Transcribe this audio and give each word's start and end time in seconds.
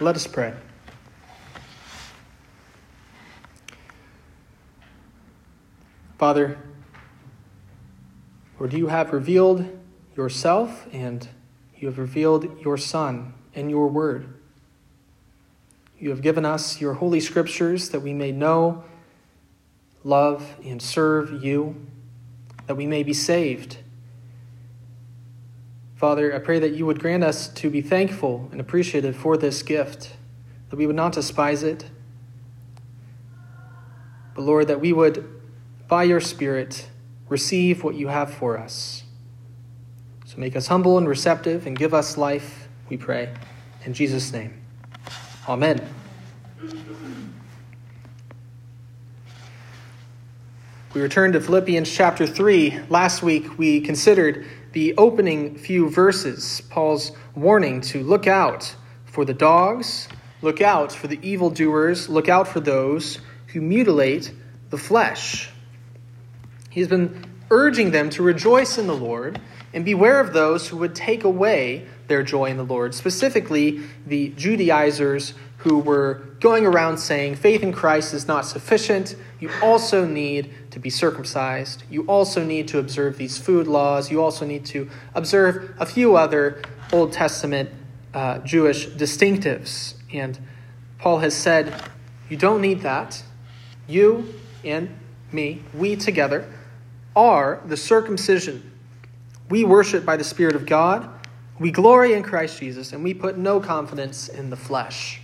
Let 0.00 0.16
us 0.16 0.26
pray. 0.26 0.52
Father, 6.18 6.58
Lord, 8.58 8.72
you 8.72 8.88
have 8.88 9.12
revealed 9.12 9.68
yourself 10.16 10.88
and 10.92 11.28
you 11.76 11.86
have 11.86 11.98
revealed 11.98 12.60
your 12.60 12.76
Son 12.76 13.34
and 13.54 13.70
your 13.70 13.86
Word. 13.86 14.34
You 15.98 16.10
have 16.10 16.22
given 16.22 16.44
us 16.44 16.80
your 16.80 16.94
holy 16.94 17.20
scriptures 17.20 17.90
that 17.90 18.00
we 18.00 18.12
may 18.12 18.32
know, 18.32 18.82
love, 20.02 20.56
and 20.64 20.82
serve 20.82 21.44
you, 21.44 21.86
that 22.66 22.74
we 22.74 22.86
may 22.86 23.04
be 23.04 23.12
saved. 23.12 23.78
Father, 26.04 26.34
I 26.34 26.38
pray 26.38 26.58
that 26.58 26.74
you 26.74 26.84
would 26.84 27.00
grant 27.00 27.24
us 27.24 27.48
to 27.48 27.70
be 27.70 27.80
thankful 27.80 28.50
and 28.52 28.60
appreciative 28.60 29.16
for 29.16 29.38
this 29.38 29.62
gift, 29.62 30.12
that 30.68 30.76
we 30.76 30.86
would 30.86 30.94
not 30.94 31.12
despise 31.12 31.62
it, 31.62 31.88
but 34.34 34.42
Lord, 34.42 34.68
that 34.68 34.82
we 34.82 34.92
would, 34.92 35.26
by 35.88 36.02
your 36.02 36.20
Spirit, 36.20 36.90
receive 37.30 37.82
what 37.82 37.94
you 37.94 38.08
have 38.08 38.34
for 38.34 38.58
us. 38.58 39.04
So 40.26 40.36
make 40.36 40.54
us 40.56 40.66
humble 40.66 40.98
and 40.98 41.08
receptive 41.08 41.66
and 41.66 41.74
give 41.74 41.94
us 41.94 42.18
life, 42.18 42.68
we 42.90 42.98
pray. 42.98 43.32
In 43.86 43.94
Jesus' 43.94 44.30
name. 44.30 44.60
Amen. 45.48 45.88
We 50.92 51.00
return 51.00 51.32
to 51.32 51.40
Philippians 51.40 51.90
chapter 51.90 52.26
3. 52.26 52.80
Last 52.90 53.22
week 53.22 53.56
we 53.56 53.80
considered 53.80 54.46
the 54.74 54.92
opening 54.98 55.56
few 55.56 55.88
verses, 55.88 56.60
Paul's 56.68 57.12
warning 57.36 57.80
to 57.80 58.02
look 58.02 58.26
out 58.26 58.74
for 59.04 59.24
the 59.24 59.32
dogs, 59.32 60.08
look 60.42 60.60
out 60.60 60.90
for 60.90 61.06
the 61.06 61.18
evildoers, 61.22 62.08
look 62.08 62.28
out 62.28 62.48
for 62.48 62.58
those 62.58 63.20
who 63.46 63.60
mutilate 63.60 64.32
the 64.70 64.76
flesh. 64.76 65.48
He's 66.70 66.88
been 66.88 67.24
urging 67.52 67.92
them 67.92 68.10
to 68.10 68.24
rejoice 68.24 68.76
in 68.76 68.88
the 68.88 68.96
Lord 68.96 69.40
and 69.72 69.84
beware 69.84 70.18
of 70.18 70.32
those 70.32 70.66
who 70.66 70.76
would 70.78 70.96
take 70.96 71.22
away 71.22 71.86
their 72.08 72.24
joy 72.24 72.46
in 72.46 72.56
the 72.56 72.64
Lord, 72.64 72.94
specifically 72.94 73.80
the 74.06 74.30
Judaizers 74.30 75.34
who 75.64 75.78
were 75.78 76.22
going 76.40 76.66
around 76.66 76.98
saying 76.98 77.34
faith 77.34 77.62
in 77.62 77.72
Christ 77.72 78.12
is 78.12 78.28
not 78.28 78.44
sufficient. 78.44 79.16
You 79.40 79.50
also 79.62 80.06
need 80.06 80.52
to 80.72 80.78
be 80.78 80.90
circumcised. 80.90 81.84
You 81.90 82.02
also 82.06 82.44
need 82.44 82.68
to 82.68 82.78
observe 82.78 83.16
these 83.16 83.38
food 83.38 83.66
laws. 83.66 84.10
You 84.10 84.22
also 84.22 84.44
need 84.44 84.66
to 84.66 84.90
observe 85.14 85.74
a 85.80 85.86
few 85.86 86.16
other 86.16 86.60
Old 86.92 87.14
Testament 87.14 87.70
uh, 88.12 88.40
Jewish 88.40 88.88
distinctives. 88.88 89.94
And 90.12 90.38
Paul 90.98 91.20
has 91.20 91.34
said, 91.34 91.82
You 92.28 92.36
don't 92.36 92.60
need 92.60 92.82
that. 92.82 93.22
You 93.86 94.34
and 94.64 94.94
me, 95.32 95.62
we 95.72 95.96
together, 95.96 96.46
are 97.16 97.62
the 97.64 97.76
circumcision. 97.78 98.70
We 99.48 99.64
worship 99.64 100.04
by 100.04 100.18
the 100.18 100.24
Spirit 100.24 100.56
of 100.56 100.66
God. 100.66 101.08
We 101.58 101.70
glory 101.70 102.12
in 102.12 102.22
Christ 102.22 102.60
Jesus, 102.60 102.92
and 102.92 103.02
we 103.02 103.14
put 103.14 103.38
no 103.38 103.60
confidence 103.60 104.28
in 104.28 104.50
the 104.50 104.56
flesh. 104.56 105.22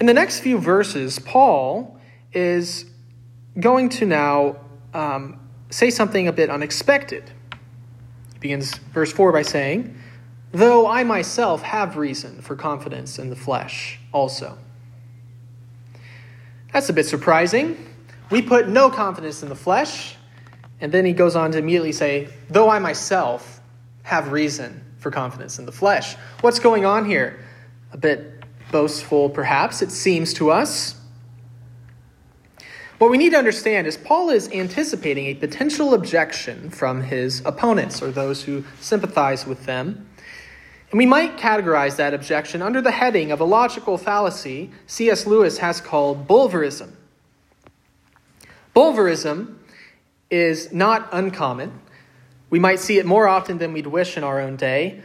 In 0.00 0.06
the 0.06 0.14
next 0.14 0.40
few 0.40 0.58
verses, 0.58 1.18
Paul 1.18 2.00
is 2.32 2.86
going 3.58 3.88
to 3.90 4.06
now 4.06 4.56
um, 4.92 5.40
say 5.70 5.90
something 5.90 6.26
a 6.26 6.32
bit 6.32 6.50
unexpected. 6.50 7.30
He 8.34 8.38
begins 8.40 8.74
verse 8.92 9.12
4 9.12 9.32
by 9.32 9.42
saying, 9.42 9.96
Though 10.50 10.86
I 10.86 11.04
myself 11.04 11.62
have 11.62 11.96
reason 11.96 12.40
for 12.42 12.56
confidence 12.56 13.18
in 13.18 13.30
the 13.30 13.36
flesh 13.36 14.00
also. 14.12 14.58
That's 16.72 16.88
a 16.88 16.92
bit 16.92 17.06
surprising. 17.06 17.76
We 18.30 18.42
put 18.42 18.68
no 18.68 18.90
confidence 18.90 19.42
in 19.42 19.48
the 19.48 19.56
flesh. 19.56 20.16
And 20.80 20.90
then 20.90 21.04
he 21.04 21.12
goes 21.12 21.36
on 21.36 21.52
to 21.52 21.58
immediately 21.58 21.92
say, 21.92 22.28
Though 22.50 22.68
I 22.68 22.80
myself 22.80 23.60
have 24.02 24.32
reason 24.32 24.84
for 24.98 25.10
confidence 25.10 25.58
in 25.58 25.66
the 25.66 25.72
flesh. 25.72 26.16
What's 26.40 26.58
going 26.58 26.84
on 26.84 27.04
here? 27.04 27.44
A 27.92 27.96
bit 27.96 28.33
boastful, 28.70 29.30
perhaps, 29.30 29.82
it 29.82 29.90
seems 29.90 30.34
to 30.34 30.50
us. 30.50 30.96
What 32.98 33.10
we 33.10 33.18
need 33.18 33.30
to 33.30 33.36
understand 33.36 33.86
is 33.86 33.96
Paul 33.96 34.30
is 34.30 34.48
anticipating 34.50 35.26
a 35.26 35.34
potential 35.34 35.94
objection 35.94 36.70
from 36.70 37.02
his 37.02 37.42
opponents 37.44 38.00
or 38.00 38.10
those 38.10 38.44
who 38.44 38.64
sympathize 38.80 39.46
with 39.46 39.66
them. 39.66 40.08
And 40.90 40.98
we 40.98 41.06
might 41.06 41.36
categorize 41.36 41.96
that 41.96 42.14
objection 42.14 42.62
under 42.62 42.80
the 42.80 42.92
heading 42.92 43.32
of 43.32 43.40
a 43.40 43.44
logical 43.44 43.98
fallacy 43.98 44.70
C.S. 44.86 45.26
Lewis 45.26 45.58
has 45.58 45.80
called 45.80 46.28
Bulverism. 46.28 46.92
Bulverism 48.74 49.56
is 50.30 50.72
not 50.72 51.08
uncommon. 51.12 51.80
We 52.48 52.58
might 52.58 52.78
see 52.78 52.98
it 52.98 53.06
more 53.06 53.28
often 53.28 53.58
than 53.58 53.72
we'd 53.72 53.88
wish 53.88 54.16
in 54.16 54.24
our 54.24 54.40
own 54.40 54.56
day, 54.56 55.02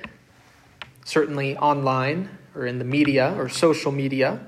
certainly 1.06 1.58
online 1.58 2.30
or 2.56 2.66
in 2.66 2.80
the 2.80 2.86
media 2.86 3.34
or 3.38 3.50
social 3.50 3.92
media. 3.92 4.40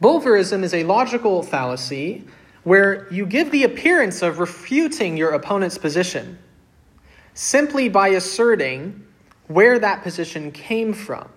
Bulverism 0.00 0.62
is 0.62 0.74
a 0.74 0.84
logical 0.84 1.42
fallacy 1.42 2.24
where 2.62 3.12
you 3.12 3.26
give 3.26 3.50
the 3.50 3.64
appearance 3.64 4.22
of 4.22 4.38
refuting 4.38 5.16
your 5.16 5.30
opponent's 5.30 5.78
position 5.78 6.38
simply 7.34 7.88
by 7.88 8.08
asserting 8.08 9.04
where 9.46 9.78
that 9.78 10.02
position 10.02 10.52
came 10.52 10.92
from 10.92 11.28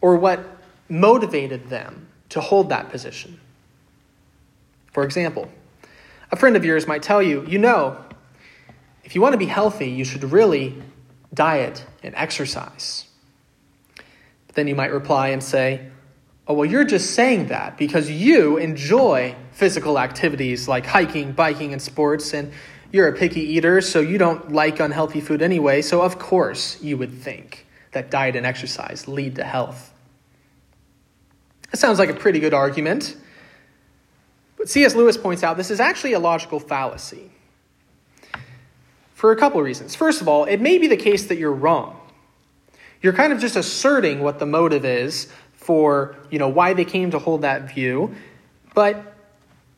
or 0.00 0.16
what 0.16 0.44
motivated 0.88 1.68
them 1.68 2.08
to 2.28 2.40
hold 2.40 2.68
that 2.68 2.90
position. 2.90 3.40
For 4.92 5.04
example, 5.04 5.48
a 6.30 6.36
friend 6.36 6.56
of 6.56 6.64
yours 6.64 6.86
might 6.86 7.02
tell 7.02 7.22
you, 7.22 7.46
you 7.46 7.58
know, 7.58 7.96
if 9.04 9.14
you 9.14 9.20
want 9.20 9.32
to 9.34 9.38
be 9.38 9.46
healthy, 9.46 9.90
you 9.90 10.04
should 10.04 10.24
really 10.24 10.82
diet 11.32 11.84
and 12.02 12.14
exercise. 12.16 13.06
Then 14.54 14.68
you 14.68 14.74
might 14.74 14.92
reply 14.92 15.28
and 15.28 15.42
say, 15.42 15.88
oh, 16.46 16.54
well, 16.54 16.64
you're 16.64 16.84
just 16.84 17.12
saying 17.12 17.48
that 17.48 17.76
because 17.76 18.10
you 18.10 18.56
enjoy 18.56 19.34
physical 19.52 19.98
activities 19.98 20.68
like 20.68 20.86
hiking, 20.86 21.32
biking, 21.32 21.72
and 21.72 21.80
sports, 21.80 22.34
and 22.34 22.52
you're 22.92 23.08
a 23.08 23.16
picky 23.16 23.40
eater, 23.40 23.80
so 23.80 24.00
you 24.00 24.18
don't 24.18 24.52
like 24.52 24.78
unhealthy 24.78 25.20
food 25.20 25.42
anyway, 25.42 25.82
so 25.82 26.02
of 26.02 26.18
course 26.18 26.80
you 26.82 26.96
would 26.96 27.12
think 27.12 27.66
that 27.92 28.10
diet 28.10 28.36
and 28.36 28.46
exercise 28.46 29.08
lead 29.08 29.36
to 29.36 29.44
health. 29.44 29.92
That 31.70 31.78
sounds 31.78 31.98
like 31.98 32.08
a 32.08 32.14
pretty 32.14 32.38
good 32.38 32.54
argument. 32.54 33.16
But 34.56 34.68
C.S. 34.68 34.94
Lewis 34.94 35.16
points 35.16 35.42
out 35.42 35.56
this 35.56 35.70
is 35.70 35.80
actually 35.80 36.12
a 36.12 36.20
logical 36.20 36.60
fallacy 36.60 37.30
for 39.14 39.32
a 39.32 39.36
couple 39.36 39.58
of 39.58 39.66
reasons. 39.66 39.94
First 39.94 40.20
of 40.20 40.28
all, 40.28 40.44
it 40.44 40.60
may 40.60 40.78
be 40.78 40.86
the 40.86 40.96
case 40.96 41.26
that 41.26 41.38
you're 41.38 41.52
wrong. 41.52 41.98
You're 43.04 43.12
kind 43.12 43.34
of 43.34 43.38
just 43.38 43.54
asserting 43.54 44.20
what 44.20 44.38
the 44.38 44.46
motive 44.46 44.86
is 44.86 45.28
for, 45.52 46.16
you 46.30 46.38
know, 46.38 46.48
why 46.48 46.72
they 46.72 46.86
came 46.86 47.10
to 47.10 47.18
hold 47.18 47.42
that 47.42 47.70
view, 47.70 48.14
but 48.72 49.14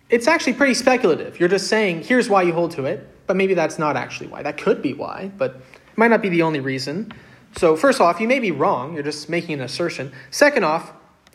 it's 0.08 0.28
actually 0.28 0.52
pretty 0.52 0.74
speculative. 0.74 1.40
You're 1.40 1.48
just 1.48 1.66
saying, 1.66 2.04
here's 2.04 2.28
why 2.28 2.42
you 2.42 2.52
hold 2.52 2.70
to 2.76 2.84
it, 2.84 3.04
but 3.26 3.34
maybe 3.34 3.54
that's 3.54 3.80
not 3.80 3.96
actually 3.96 4.28
why. 4.28 4.44
That 4.44 4.58
could 4.58 4.80
be 4.80 4.92
why, 4.92 5.32
but 5.36 5.56
it 5.56 5.98
might 5.98 6.06
not 6.06 6.22
be 6.22 6.28
the 6.28 6.42
only 6.42 6.60
reason. 6.60 7.12
So, 7.56 7.74
first 7.74 8.00
off, 8.00 8.20
you 8.20 8.28
may 8.28 8.38
be 8.38 8.52
wrong. 8.52 8.94
You're 8.94 9.02
just 9.02 9.28
making 9.28 9.54
an 9.54 9.62
assertion. 9.62 10.12
Second 10.30 10.62
off, 10.62 10.92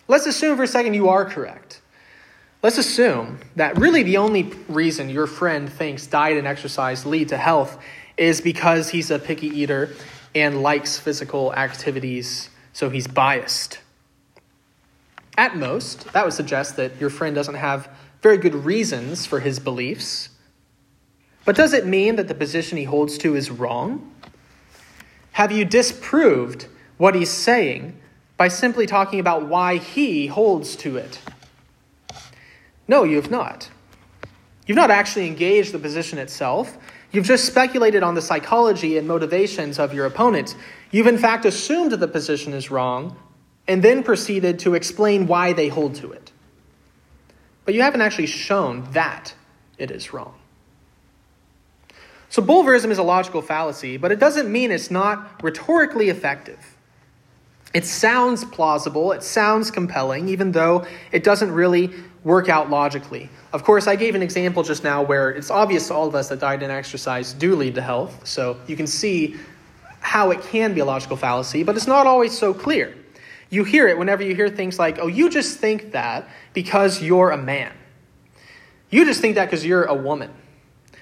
let's 0.07 0.25
assume 0.25 0.55
for 0.55 0.63
a 0.63 0.67
second 0.67 0.93
you 0.93 1.09
are 1.09 1.25
correct. 1.25 1.81
Let's 2.63 2.77
assume 2.77 3.39
that 3.57 3.77
really 3.77 4.03
the 4.03 4.15
only 4.15 4.43
reason 4.69 5.09
your 5.09 5.27
friend 5.27 5.69
thinks 5.69 6.07
diet 6.07 6.37
and 6.37 6.47
exercise 6.47 7.05
lead 7.05 7.27
to 7.27 7.37
health 7.37 7.77
is 8.15 8.39
because 8.39 8.87
he's 8.87 9.11
a 9.11 9.19
picky 9.19 9.47
eater 9.47 9.89
and 10.33 10.61
likes 10.61 10.97
physical 10.97 11.53
activities, 11.53 12.49
so 12.73 12.89
he's 12.89 13.07
biased. 13.07 13.79
At 15.37 15.55
most, 15.55 16.11
that 16.13 16.25
would 16.25 16.33
suggest 16.33 16.75
that 16.75 16.99
your 16.99 17.09
friend 17.09 17.35
doesn't 17.35 17.55
have 17.55 17.89
very 18.21 18.37
good 18.37 18.53
reasons 18.53 19.25
for 19.25 19.39
his 19.39 19.59
beliefs. 19.59 20.29
But 21.45 21.55
does 21.55 21.73
it 21.73 21.85
mean 21.85 22.17
that 22.17 22.27
the 22.27 22.35
position 22.35 22.77
he 22.77 22.83
holds 22.83 23.17
to 23.19 23.35
is 23.35 23.49
wrong? 23.49 24.13
Have 25.33 25.51
you 25.51 25.65
disproved 25.65 26.67
what 26.97 27.15
he's 27.15 27.31
saying 27.31 27.99
by 28.37 28.47
simply 28.47 28.85
talking 28.85 29.19
about 29.19 29.47
why 29.47 29.77
he 29.77 30.27
holds 30.27 30.75
to 30.77 30.97
it? 30.97 31.19
No, 32.87 33.03
you 33.03 33.15
have 33.15 33.31
not. 33.31 33.69
You've 34.67 34.75
not 34.75 34.91
actually 34.91 35.27
engaged 35.27 35.71
the 35.71 35.79
position 35.79 36.19
itself. 36.19 36.77
You've 37.11 37.25
just 37.25 37.45
speculated 37.45 38.03
on 38.03 38.15
the 38.15 38.21
psychology 38.21 38.97
and 38.97 39.07
motivations 39.07 39.79
of 39.79 39.93
your 39.93 40.05
opponent. 40.05 40.55
You've 40.91 41.07
in 41.07 41.17
fact 41.17 41.45
assumed 41.45 41.91
that 41.91 41.97
the 41.97 42.07
position 42.07 42.53
is 42.53 42.71
wrong 42.71 43.17
and 43.67 43.83
then 43.83 44.03
proceeded 44.03 44.59
to 44.59 44.73
explain 44.73 45.27
why 45.27 45.53
they 45.53 45.67
hold 45.67 45.95
to 45.95 46.11
it. 46.11 46.31
But 47.65 47.73
you 47.73 47.81
haven't 47.81 48.01
actually 48.01 48.27
shown 48.27 48.87
that 48.91 49.33
it 49.77 49.91
is 49.91 50.13
wrong. 50.13 50.35
So, 52.29 52.41
Bulverism 52.41 52.91
is 52.91 52.97
a 52.97 53.03
logical 53.03 53.41
fallacy, 53.41 53.97
but 53.97 54.11
it 54.11 54.19
doesn't 54.19 54.49
mean 54.49 54.71
it's 54.71 54.89
not 54.89 55.43
rhetorically 55.43 56.07
effective. 56.07 56.77
It 57.73 57.85
sounds 57.85 58.45
plausible, 58.45 59.11
it 59.11 59.21
sounds 59.21 59.69
compelling, 59.69 60.29
even 60.29 60.53
though 60.53 60.85
it 61.11 61.25
doesn't 61.25 61.51
really 61.51 61.91
work 62.23 62.47
out 62.47 62.69
logically. 62.69 63.29
Of 63.53 63.63
course, 63.63 63.85
I 63.87 63.97
gave 63.97 64.15
an 64.15 64.21
example 64.21 64.63
just 64.63 64.83
now 64.83 65.01
where 65.01 65.29
it's 65.29 65.51
obvious 65.51 65.87
to 65.87 65.93
all 65.93 66.07
of 66.07 66.15
us 66.15 66.29
that 66.29 66.39
diet 66.39 66.63
and 66.63 66.71
exercise 66.71 67.33
do 67.33 67.55
lead 67.55 67.75
to 67.75 67.81
health, 67.81 68.25
so 68.25 68.57
you 68.65 68.77
can 68.77 68.87
see 68.87 69.35
how 69.99 70.31
it 70.31 70.41
can 70.43 70.73
be 70.73 70.79
a 70.79 70.85
logical 70.85 71.17
fallacy, 71.17 71.63
but 71.63 71.75
it's 71.75 71.87
not 71.87 72.07
always 72.07 72.37
so 72.37 72.53
clear. 72.53 72.95
You 73.49 73.65
hear 73.65 73.87
it 73.89 73.97
whenever 73.97 74.23
you 74.23 74.33
hear 74.33 74.47
things 74.47 74.79
like, 74.79 74.99
oh, 74.99 75.07
you 75.07 75.29
just 75.29 75.59
think 75.59 75.91
that 75.91 76.29
because 76.53 77.01
you're 77.01 77.31
a 77.31 77.37
man. 77.37 77.73
You 78.89 79.05
just 79.05 79.19
think 79.19 79.35
that 79.35 79.45
because 79.45 79.65
you're 79.65 79.83
a 79.83 79.93
woman. 79.93 80.31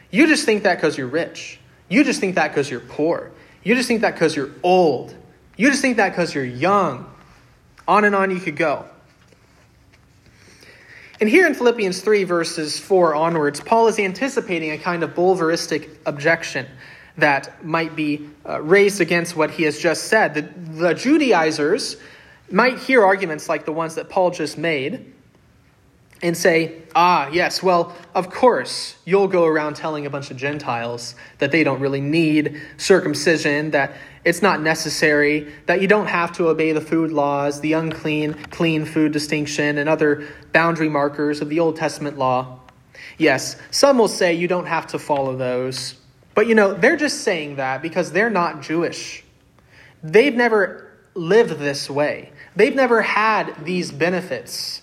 You 0.10 0.25
just 0.25 0.45
think 0.45 0.63
that 0.63 0.75
because 0.75 0.98
you're 0.98 1.07
rich. 1.07 1.60
You 1.88 2.04
just 2.04 2.19
think 2.19 2.36
that 2.36 2.50
because 2.50 2.69
you're 2.69 2.80
poor. 2.80 3.31
You 3.63 3.75
just 3.75 3.88
think 3.88 4.02
that 4.02 4.13
because 4.13 4.36
you're 4.36 4.52
old. 4.63 5.16
You 5.56 5.69
just 5.69 5.81
think 5.81 5.98
that 5.98 6.10
because 6.10 6.34
you're 6.34 6.45
young. 6.45 7.06
On 7.88 8.06
and 8.06 8.16
on 8.16 8.31
you 8.31 8.40
could 8.40 8.56
go. 8.56 8.86
And 11.21 11.30
here 11.30 11.45
in 11.45 11.54
Philippians 11.54 12.00
3, 12.00 12.24
verses 12.24 12.80
4 12.80 13.13
onwards, 13.13 13.60
Paul 13.60 13.88
is 13.88 14.00
anticipating 14.00 14.71
a 14.71 14.77
kind 14.77 15.04
of 15.04 15.13
bulveristic 15.13 15.89
objection 16.06 16.66
that 17.18 17.66
might 17.66 17.94
be 17.94 18.30
uh, 18.48 18.62
raised 18.62 19.01
against 19.01 19.36
what 19.36 19.51
he 19.51 19.63
has 19.63 19.77
just 19.77 20.06
said. 20.06 20.33
The, 20.33 20.42
the 20.81 20.94
Judaizers 20.94 21.98
might 22.50 22.80
hear 22.80 23.04
arguments 23.04 23.50
like 23.50 23.66
the 23.66 23.74
ones 23.74 23.95
that 23.95 24.10
Paul 24.10 24.31
just 24.31 24.57
made 24.57 25.13
and 26.21 26.36
say, 26.36 26.81
ah, 26.95 27.30
yes, 27.31 27.63
well, 27.63 27.95
of 28.13 28.30
course, 28.30 28.95
you'll 29.06 29.27
go 29.27 29.45
around 29.45 29.75
telling 29.75 30.06
a 30.06 30.10
bunch 30.10 30.31
of 30.31 30.38
Gentiles 30.38 31.16
that 31.38 31.51
they 31.51 31.63
don't 31.63 31.80
really 31.80 32.01
need 32.01 32.62
circumcision, 32.77 33.71
that 33.71 33.94
it's 34.25 34.42
not 34.42 34.62
necessary, 34.62 35.51
that 35.66 35.81
you 35.81 35.88
don't 35.88 36.07
have 36.07 36.33
to 36.33 36.50
obey 36.50 36.74
the 36.74 36.81
food 36.81 37.12
laws, 37.12 37.62
the 37.62 37.74
unclean, 37.74 38.33
clean 38.33 38.86
food 38.86 39.13
distinction, 39.13 39.77
and 39.77 39.88
other 39.88 40.27
boundary 40.51 40.89
markers 40.89 41.42
of 41.42 41.50
the 41.50 41.60
Old 41.60 41.77
Testament 41.77 42.18
law. 42.18 42.60
Yes, 43.18 43.56
some 43.71 43.98
will 43.98 44.07
say 44.10 44.33
you 44.33 44.48
don't 44.48 44.66
have 44.66 44.88
to 44.88 45.00
follow 45.00 45.38
those. 45.38 45.95
But 46.36 46.48
you 46.48 46.56
know, 46.56 46.74
they're 46.74 46.98
just 46.98 47.21
saying 47.21 47.56
that 47.57 47.81
because 47.81 48.12
they're 48.12 48.30
not 48.30 48.62
Jewish. 48.62 49.24
They've 50.04 50.36
never 50.36 50.86
lived 51.13 51.60
this 51.60 51.89
way, 51.89 52.31
they've 52.56 52.75
never 52.75 53.01
had 53.01 53.56
these 53.63 53.92
benefits. 53.92 54.81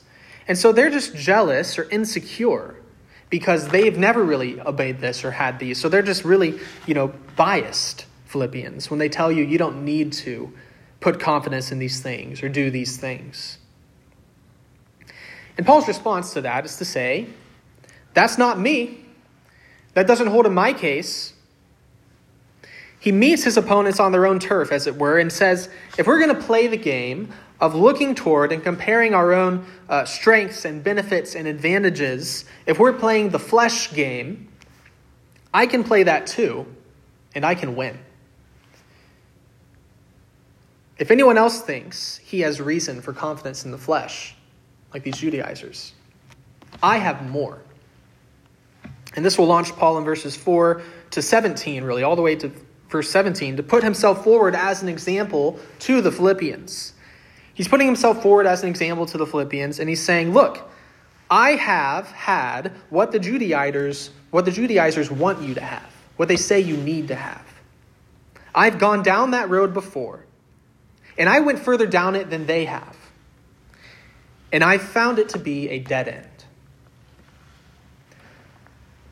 And 0.48 0.56
so 0.56 0.72
they're 0.72 0.90
just 0.90 1.14
jealous 1.14 1.78
or 1.78 1.88
insecure 1.90 2.76
because 3.30 3.68
they've 3.68 3.98
never 3.98 4.22
really 4.22 4.60
obeyed 4.60 5.00
this 5.00 5.24
or 5.24 5.32
had 5.32 5.58
these. 5.58 5.80
So 5.80 5.88
they're 5.88 6.02
just 6.02 6.24
really, 6.24 6.58
you 6.86 6.94
know, 6.94 7.12
biased, 7.34 8.06
Philippians, 8.26 8.90
when 8.90 8.98
they 8.98 9.08
tell 9.08 9.32
you 9.32 9.44
you 9.44 9.58
don't 9.58 9.84
need 9.84 10.12
to 10.12 10.52
put 11.00 11.20
confidence 11.20 11.72
in 11.72 11.78
these 11.78 12.00
things 12.00 12.42
or 12.42 12.48
do 12.48 12.70
these 12.70 12.96
things. 12.96 13.58
And 15.56 15.66
Paul's 15.66 15.88
response 15.88 16.32
to 16.34 16.42
that 16.42 16.64
is 16.64 16.76
to 16.76 16.84
say, 16.84 17.26
that's 18.14 18.38
not 18.38 18.58
me. 18.58 19.04
That 19.94 20.06
doesn't 20.06 20.26
hold 20.26 20.46
in 20.46 20.54
my 20.54 20.72
case. 20.72 21.32
He 23.00 23.12
meets 23.12 23.44
his 23.44 23.56
opponents 23.56 24.00
on 24.00 24.12
their 24.12 24.26
own 24.26 24.38
turf, 24.38 24.72
as 24.72 24.86
it 24.86 24.96
were, 24.96 25.18
and 25.18 25.32
says, 25.32 25.68
if 25.96 26.06
we're 26.06 26.18
going 26.18 26.34
to 26.34 26.42
play 26.42 26.66
the 26.66 26.76
game 26.76 27.32
of 27.60 27.74
looking 27.74 28.14
toward 28.14 28.52
and 28.52 28.62
comparing 28.62 29.14
our 29.14 29.32
own 29.32 29.64
uh, 29.88 30.04
strengths 30.04 30.64
and 30.64 30.82
benefits 30.84 31.34
and 31.34 31.48
advantages, 31.48 32.44
if 32.66 32.78
we're 32.78 32.92
playing 32.92 33.30
the 33.30 33.38
flesh 33.38 33.92
game, 33.94 34.48
I 35.54 35.66
can 35.66 35.84
play 35.84 36.02
that 36.02 36.26
too, 36.26 36.66
and 37.34 37.44
I 37.44 37.54
can 37.54 37.76
win. 37.76 37.98
If 40.98 41.10
anyone 41.10 41.36
else 41.36 41.60
thinks 41.60 42.18
he 42.18 42.40
has 42.40 42.60
reason 42.60 43.00
for 43.00 43.12
confidence 43.12 43.64
in 43.64 43.70
the 43.70 43.78
flesh, 43.78 44.34
like 44.92 45.02
these 45.02 45.18
Judaizers, 45.18 45.92
I 46.82 46.98
have 46.98 47.28
more. 47.28 47.60
And 49.14 49.24
this 49.24 49.38
will 49.38 49.46
launch 49.46 49.72
Paul 49.72 49.98
in 49.98 50.04
verses 50.04 50.36
4 50.36 50.82
to 51.12 51.22
17, 51.22 51.84
really, 51.84 52.02
all 52.02 52.16
the 52.16 52.22
way 52.22 52.36
to 52.36 52.50
verse 52.88 53.10
17, 53.10 53.56
to 53.56 53.62
put 53.62 53.82
himself 53.82 54.24
forward 54.24 54.54
as 54.54 54.82
an 54.82 54.88
example 54.88 55.58
to 55.80 56.00
the 56.00 56.12
Philippians. 56.12 56.92
He's 57.56 57.68
putting 57.68 57.86
himself 57.86 58.22
forward 58.22 58.46
as 58.46 58.62
an 58.62 58.68
example 58.68 59.06
to 59.06 59.16
the 59.16 59.26
Philippians, 59.26 59.80
and 59.80 59.88
he's 59.88 60.04
saying, 60.04 60.34
Look, 60.34 60.68
I 61.30 61.52
have 61.52 62.06
had 62.08 62.70
what 62.90 63.12
the 63.12 63.18
Judaizers, 63.18 64.10
what 64.30 64.44
the 64.44 64.50
Judaizers 64.50 65.10
want 65.10 65.40
you 65.40 65.54
to 65.54 65.62
have, 65.62 65.90
what 66.16 66.28
they 66.28 66.36
say 66.36 66.60
you 66.60 66.76
need 66.76 67.08
to 67.08 67.14
have. 67.14 67.42
I've 68.54 68.78
gone 68.78 69.02
down 69.02 69.30
that 69.30 69.48
road 69.48 69.72
before, 69.72 70.26
and 71.16 71.30
I 71.30 71.40
went 71.40 71.58
further 71.58 71.86
down 71.86 72.14
it 72.14 72.28
than 72.28 72.44
they 72.44 72.66
have. 72.66 72.94
And 74.52 74.62
I 74.62 74.76
found 74.76 75.18
it 75.18 75.30
to 75.30 75.38
be 75.38 75.70
a 75.70 75.78
dead 75.78 76.08
end. 76.08 76.35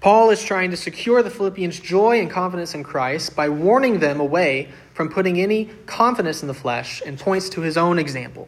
Paul 0.05 0.29
is 0.29 0.45
trying 0.45 0.71
to 0.71 0.77
secure 0.77 1.23
the 1.23 1.31
Philippians' 1.31 1.81
joy 1.81 2.21
and 2.21 2.31
confidence 2.31 2.75
in 2.75 2.83
Christ 2.83 3.35
by 3.35 3.49
warning 3.49 4.01
them 4.01 4.21
away 4.21 4.69
from 4.93 5.09
putting 5.09 5.41
any 5.41 5.71
confidence 5.87 6.43
in 6.43 6.47
the 6.47 6.53
flesh 6.53 7.03
and 7.07 7.19
points 7.19 7.49
to 7.49 7.63
his 7.63 7.79
own 7.79 7.99
example. 7.99 8.47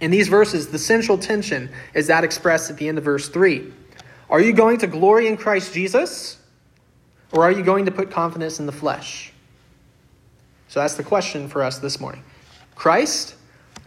In 0.00 0.12
these 0.12 0.28
verses, 0.28 0.68
the 0.68 0.78
central 0.78 1.18
tension 1.18 1.70
is 1.92 2.06
that 2.06 2.22
expressed 2.22 2.70
at 2.70 2.76
the 2.76 2.86
end 2.86 2.98
of 2.98 3.04
verse 3.04 3.28
3. 3.30 3.72
Are 4.30 4.40
you 4.40 4.52
going 4.52 4.78
to 4.78 4.86
glory 4.86 5.26
in 5.26 5.36
Christ 5.36 5.74
Jesus, 5.74 6.38
or 7.32 7.42
are 7.42 7.50
you 7.50 7.64
going 7.64 7.86
to 7.86 7.90
put 7.90 8.12
confidence 8.12 8.60
in 8.60 8.66
the 8.66 8.70
flesh? 8.70 9.32
So 10.68 10.78
that's 10.78 10.94
the 10.94 11.02
question 11.02 11.48
for 11.48 11.64
us 11.64 11.80
this 11.80 11.98
morning 11.98 12.22
Christ 12.76 13.34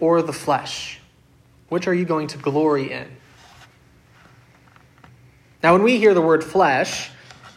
or 0.01 0.21
the 0.21 0.33
flesh? 0.33 0.99
Which 1.69 1.87
are 1.87 1.93
you 1.93 2.03
going 2.03 2.27
to 2.27 2.37
glory 2.37 2.91
in? 2.91 3.07
Now, 5.65 5.73
when 5.73 5.81
we 5.81 5.97
hear 5.97 6.13
the 6.13 6.21
word 6.21 6.43
flesh, 6.43 7.09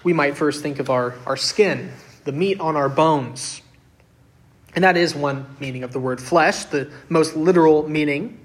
we 0.02 0.14
might 0.14 0.34
first 0.34 0.62
think 0.62 0.78
of 0.78 0.88
our, 0.88 1.14
our 1.26 1.36
skin, 1.36 1.92
the 2.24 2.32
meat 2.32 2.58
on 2.58 2.74
our 2.74 2.88
bones. 2.88 3.60
And 4.74 4.82
that 4.82 4.96
is 4.96 5.14
one 5.14 5.44
meaning 5.60 5.82
of 5.82 5.92
the 5.92 6.00
word 6.00 6.18
flesh, 6.18 6.64
the 6.64 6.90
most 7.10 7.36
literal 7.36 7.86
meaning. 7.86 8.40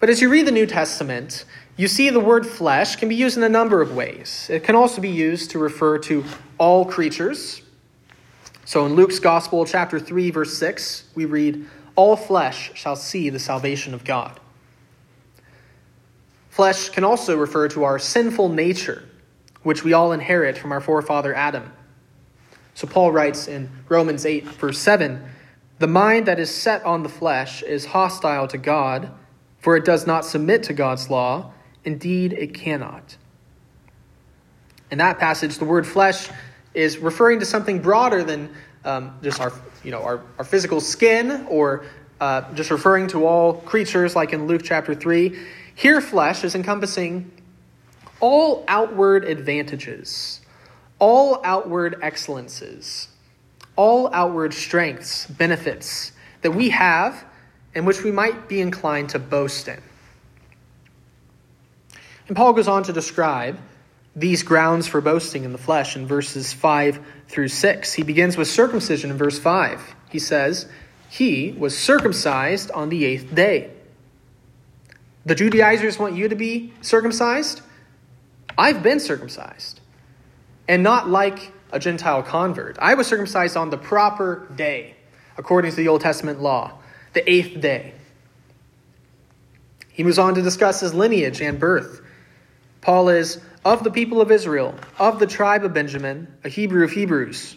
But 0.00 0.10
as 0.10 0.20
you 0.20 0.28
read 0.28 0.48
the 0.48 0.50
New 0.50 0.66
Testament, 0.66 1.44
you 1.76 1.86
see 1.86 2.10
the 2.10 2.18
word 2.18 2.44
flesh 2.44 2.96
can 2.96 3.08
be 3.08 3.14
used 3.14 3.36
in 3.36 3.44
a 3.44 3.48
number 3.48 3.80
of 3.80 3.94
ways. 3.94 4.48
It 4.50 4.64
can 4.64 4.74
also 4.74 5.00
be 5.00 5.10
used 5.10 5.52
to 5.52 5.60
refer 5.60 5.98
to 5.98 6.24
all 6.58 6.84
creatures. 6.84 7.62
So 8.64 8.84
in 8.84 8.96
Luke's 8.96 9.20
Gospel, 9.20 9.64
chapter 9.64 10.00
3, 10.00 10.32
verse 10.32 10.58
6, 10.58 11.04
we 11.14 11.24
read, 11.24 11.66
All 11.94 12.16
flesh 12.16 12.72
shall 12.74 12.96
see 12.96 13.30
the 13.30 13.38
salvation 13.38 13.94
of 13.94 14.02
God. 14.02 14.40
Flesh 16.56 16.88
can 16.88 17.04
also 17.04 17.36
refer 17.36 17.68
to 17.68 17.84
our 17.84 17.98
sinful 17.98 18.48
nature, 18.48 19.06
which 19.62 19.84
we 19.84 19.92
all 19.92 20.12
inherit 20.12 20.56
from 20.56 20.72
our 20.72 20.80
forefather 20.80 21.34
Adam. 21.34 21.70
So 22.72 22.86
Paul 22.86 23.12
writes 23.12 23.46
in 23.46 23.68
Romans 23.90 24.24
8, 24.24 24.44
verse 24.44 24.78
7 24.78 25.22
The 25.80 25.86
mind 25.86 26.24
that 26.24 26.40
is 26.40 26.48
set 26.48 26.82
on 26.86 27.02
the 27.02 27.10
flesh 27.10 27.62
is 27.62 27.84
hostile 27.84 28.48
to 28.48 28.56
God, 28.56 29.10
for 29.58 29.76
it 29.76 29.84
does 29.84 30.06
not 30.06 30.24
submit 30.24 30.62
to 30.62 30.72
God's 30.72 31.10
law. 31.10 31.52
Indeed, 31.84 32.32
it 32.32 32.54
cannot. 32.54 33.18
In 34.90 34.96
that 34.96 35.18
passage, 35.18 35.58
the 35.58 35.66
word 35.66 35.86
flesh 35.86 36.30
is 36.72 36.96
referring 36.96 37.40
to 37.40 37.44
something 37.44 37.80
broader 37.80 38.24
than 38.24 38.50
um, 38.82 39.18
just 39.22 39.42
our, 39.42 39.52
you 39.84 39.90
know, 39.90 40.02
our, 40.02 40.22
our 40.38 40.44
physical 40.44 40.80
skin 40.80 41.46
or 41.50 41.84
uh, 42.20 42.52
just 42.54 42.70
referring 42.70 43.08
to 43.08 43.26
all 43.26 43.54
creatures 43.54 44.16
like 44.16 44.32
in 44.32 44.46
Luke 44.46 44.62
chapter 44.64 44.94
3. 44.94 45.38
Here, 45.74 46.00
flesh 46.00 46.44
is 46.44 46.54
encompassing 46.54 47.30
all 48.20 48.64
outward 48.68 49.24
advantages, 49.24 50.40
all 50.98 51.40
outward 51.44 51.98
excellences, 52.00 53.08
all 53.76 54.08
outward 54.12 54.54
strengths, 54.54 55.26
benefits 55.26 56.12
that 56.42 56.52
we 56.52 56.70
have 56.70 57.24
and 57.74 57.86
which 57.86 58.02
we 58.02 58.10
might 58.10 58.48
be 58.48 58.60
inclined 58.60 59.10
to 59.10 59.18
boast 59.18 59.68
in. 59.68 59.80
And 62.28 62.36
Paul 62.36 62.54
goes 62.54 62.68
on 62.68 62.84
to 62.84 62.92
describe 62.92 63.58
these 64.16 64.42
grounds 64.42 64.88
for 64.88 65.02
boasting 65.02 65.44
in 65.44 65.52
the 65.52 65.58
flesh 65.58 65.94
in 65.94 66.06
verses 66.06 66.54
5 66.54 66.98
through 67.28 67.48
6. 67.48 67.92
He 67.92 68.02
begins 68.02 68.38
with 68.38 68.48
circumcision 68.48 69.10
in 69.10 69.18
verse 69.18 69.38
5. 69.38 69.94
He 70.10 70.18
says, 70.18 70.66
He 71.08 71.52
was 71.52 71.76
circumcised 71.76 72.70
on 72.70 72.88
the 72.88 73.04
eighth 73.04 73.34
day 73.34 73.70
the 75.26 75.34
Judaizers 75.34 75.98
want 75.98 76.14
you 76.14 76.28
to 76.28 76.36
be 76.36 76.72
circumcised. 76.80 77.60
I've 78.56 78.82
been 78.82 79.00
circumcised. 79.00 79.80
And 80.68 80.82
not 80.82 81.08
like 81.08 81.52
a 81.72 81.80
Gentile 81.80 82.22
convert. 82.22 82.78
I 82.78 82.94
was 82.94 83.08
circumcised 83.08 83.56
on 83.56 83.70
the 83.70 83.76
proper 83.76 84.46
day, 84.54 84.94
according 85.36 85.72
to 85.72 85.76
the 85.76 85.88
Old 85.88 86.00
Testament 86.00 86.40
law, 86.40 86.78
the 87.12 87.28
eighth 87.28 87.60
day. 87.60 87.92
He 89.92 90.04
moves 90.04 90.18
on 90.18 90.34
to 90.36 90.42
discuss 90.42 90.80
his 90.80 90.94
lineage 90.94 91.40
and 91.40 91.58
birth. 91.58 92.02
Paul 92.80 93.08
is 93.08 93.40
of 93.64 93.82
the 93.82 93.90
people 93.90 94.20
of 94.20 94.30
Israel, 94.30 94.76
of 94.98 95.18
the 95.18 95.26
tribe 95.26 95.64
of 95.64 95.74
Benjamin, 95.74 96.32
a 96.44 96.48
Hebrew 96.48 96.84
of 96.84 96.92
Hebrews. 96.92 97.56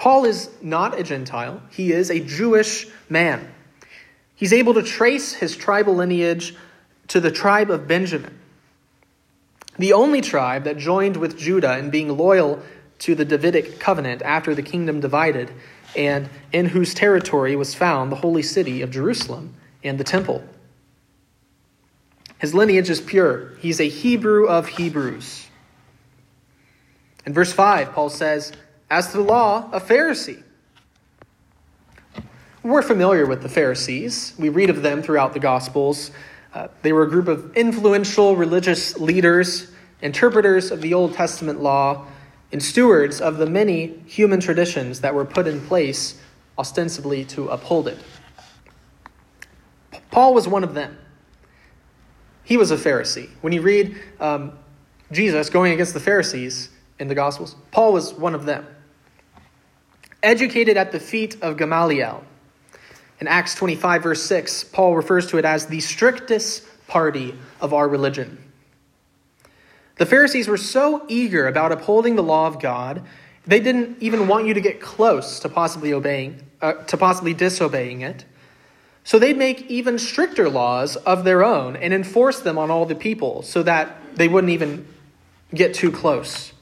Paul 0.00 0.24
is 0.24 0.48
not 0.62 0.98
a 0.98 1.02
Gentile, 1.02 1.60
he 1.68 1.92
is 1.92 2.10
a 2.10 2.20
Jewish 2.20 2.86
man. 3.10 3.52
He's 4.34 4.54
able 4.54 4.72
to 4.72 4.82
trace 4.82 5.34
his 5.34 5.54
tribal 5.54 5.94
lineage 5.94 6.56
to 7.08 7.20
the 7.20 7.30
tribe 7.30 7.70
of 7.70 7.86
Benjamin, 7.86 8.38
the 9.78 9.92
only 9.92 10.22
tribe 10.22 10.64
that 10.64 10.78
joined 10.78 11.18
with 11.18 11.36
Judah 11.36 11.76
in 11.76 11.90
being 11.90 12.16
loyal 12.16 12.62
to 13.00 13.14
the 13.14 13.26
Davidic 13.26 13.78
covenant 13.78 14.22
after 14.22 14.54
the 14.54 14.62
kingdom 14.62 15.00
divided, 15.00 15.52
and 15.94 16.30
in 16.50 16.64
whose 16.64 16.94
territory 16.94 17.54
was 17.54 17.74
found 17.74 18.10
the 18.10 18.16
holy 18.16 18.42
city 18.42 18.80
of 18.80 18.90
Jerusalem 18.90 19.52
and 19.84 19.98
the 19.98 20.04
temple. 20.04 20.42
His 22.38 22.54
lineage 22.54 22.88
is 22.88 23.02
pure. 23.02 23.54
He's 23.58 23.80
a 23.80 23.88
Hebrew 23.90 24.46
of 24.46 24.66
Hebrews. 24.66 25.46
In 27.26 27.34
verse 27.34 27.52
5, 27.52 27.92
Paul 27.92 28.08
says, 28.08 28.54
As 28.90 29.12
to 29.12 29.18
the 29.18 29.22
law, 29.22 29.70
a 29.72 29.80
Pharisee. 29.80 30.42
We're 32.64 32.82
familiar 32.82 33.24
with 33.24 33.40
the 33.40 33.48
Pharisees. 33.48 34.34
We 34.36 34.48
read 34.48 34.68
of 34.68 34.82
them 34.82 35.00
throughout 35.00 35.32
the 35.32 35.38
Gospels. 35.38 36.10
Uh, 36.52 36.68
they 36.82 36.92
were 36.92 37.04
a 37.04 37.08
group 37.08 37.28
of 37.28 37.56
influential 37.56 38.34
religious 38.34 38.98
leaders, 38.98 39.70
interpreters 40.02 40.72
of 40.72 40.80
the 40.80 40.92
Old 40.92 41.14
Testament 41.14 41.62
law, 41.62 42.04
and 42.52 42.60
stewards 42.60 43.20
of 43.20 43.38
the 43.38 43.46
many 43.46 44.02
human 44.06 44.40
traditions 44.40 45.00
that 45.02 45.14
were 45.14 45.24
put 45.24 45.46
in 45.46 45.60
place 45.60 46.20
ostensibly 46.58 47.24
to 47.26 47.48
uphold 47.48 47.86
it. 47.86 47.98
Paul 50.10 50.34
was 50.34 50.48
one 50.48 50.64
of 50.64 50.74
them. 50.74 50.98
He 52.42 52.56
was 52.56 52.72
a 52.72 52.76
Pharisee. 52.76 53.30
When 53.40 53.52
you 53.52 53.62
read 53.62 53.96
um, 54.18 54.58
Jesus 55.12 55.48
going 55.48 55.72
against 55.72 55.94
the 55.94 56.00
Pharisees 56.00 56.70
in 56.98 57.06
the 57.06 57.14
Gospels, 57.14 57.54
Paul 57.70 57.92
was 57.92 58.12
one 58.12 58.34
of 58.34 58.44
them. 58.44 58.66
Educated 60.22 60.76
at 60.76 60.92
the 60.92 61.00
feet 61.00 61.36
of 61.42 61.56
Gamaliel. 61.56 62.24
In 63.20 63.28
Acts 63.28 63.54
25, 63.54 64.02
verse 64.02 64.22
6, 64.22 64.64
Paul 64.64 64.96
refers 64.96 65.26
to 65.28 65.38
it 65.38 65.44
as 65.44 65.66
the 65.66 65.80
strictest 65.80 66.64
party 66.86 67.34
of 67.60 67.72
our 67.72 67.88
religion. 67.88 68.42
The 69.96 70.06
Pharisees 70.06 70.48
were 70.48 70.56
so 70.56 71.04
eager 71.08 71.46
about 71.46 71.72
upholding 71.72 72.16
the 72.16 72.22
law 72.22 72.46
of 72.46 72.58
God, 72.58 73.02
they 73.46 73.60
didn't 73.60 73.98
even 74.00 74.28
want 74.28 74.46
you 74.46 74.54
to 74.54 74.60
get 74.60 74.80
close 74.80 75.40
to 75.40 75.48
possibly 75.48 75.92
obeying, 75.92 76.42
uh, 76.60 76.74
to 76.84 76.96
possibly 76.96 77.34
disobeying 77.34 78.02
it. 78.02 78.24
So 79.04 79.18
they'd 79.18 79.36
make 79.36 79.62
even 79.70 79.98
stricter 79.98 80.48
laws 80.48 80.96
of 80.96 81.24
their 81.24 81.44
own 81.44 81.76
and 81.76 81.92
enforce 81.92 82.40
them 82.40 82.58
on 82.58 82.70
all 82.70 82.86
the 82.86 82.94
people 82.94 83.42
so 83.42 83.62
that 83.62 83.96
they 84.14 84.28
wouldn't 84.28 84.52
even 84.52 84.86
get 85.54 85.74
too 85.74 85.90
close. 85.90 86.52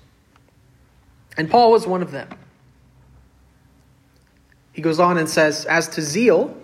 And 1.37 1.51
Paul 1.51 1.73
was 1.73 1.87
one 1.87 2.03
of 2.03 2.11
them. 2.11 2.29
He 4.79 4.83
goes 4.83 5.01
on 5.01 5.19
and 5.19 5.29
says, 5.29 5.65
As 5.65 5.89
to 5.89 6.03
zeal, 6.03 6.57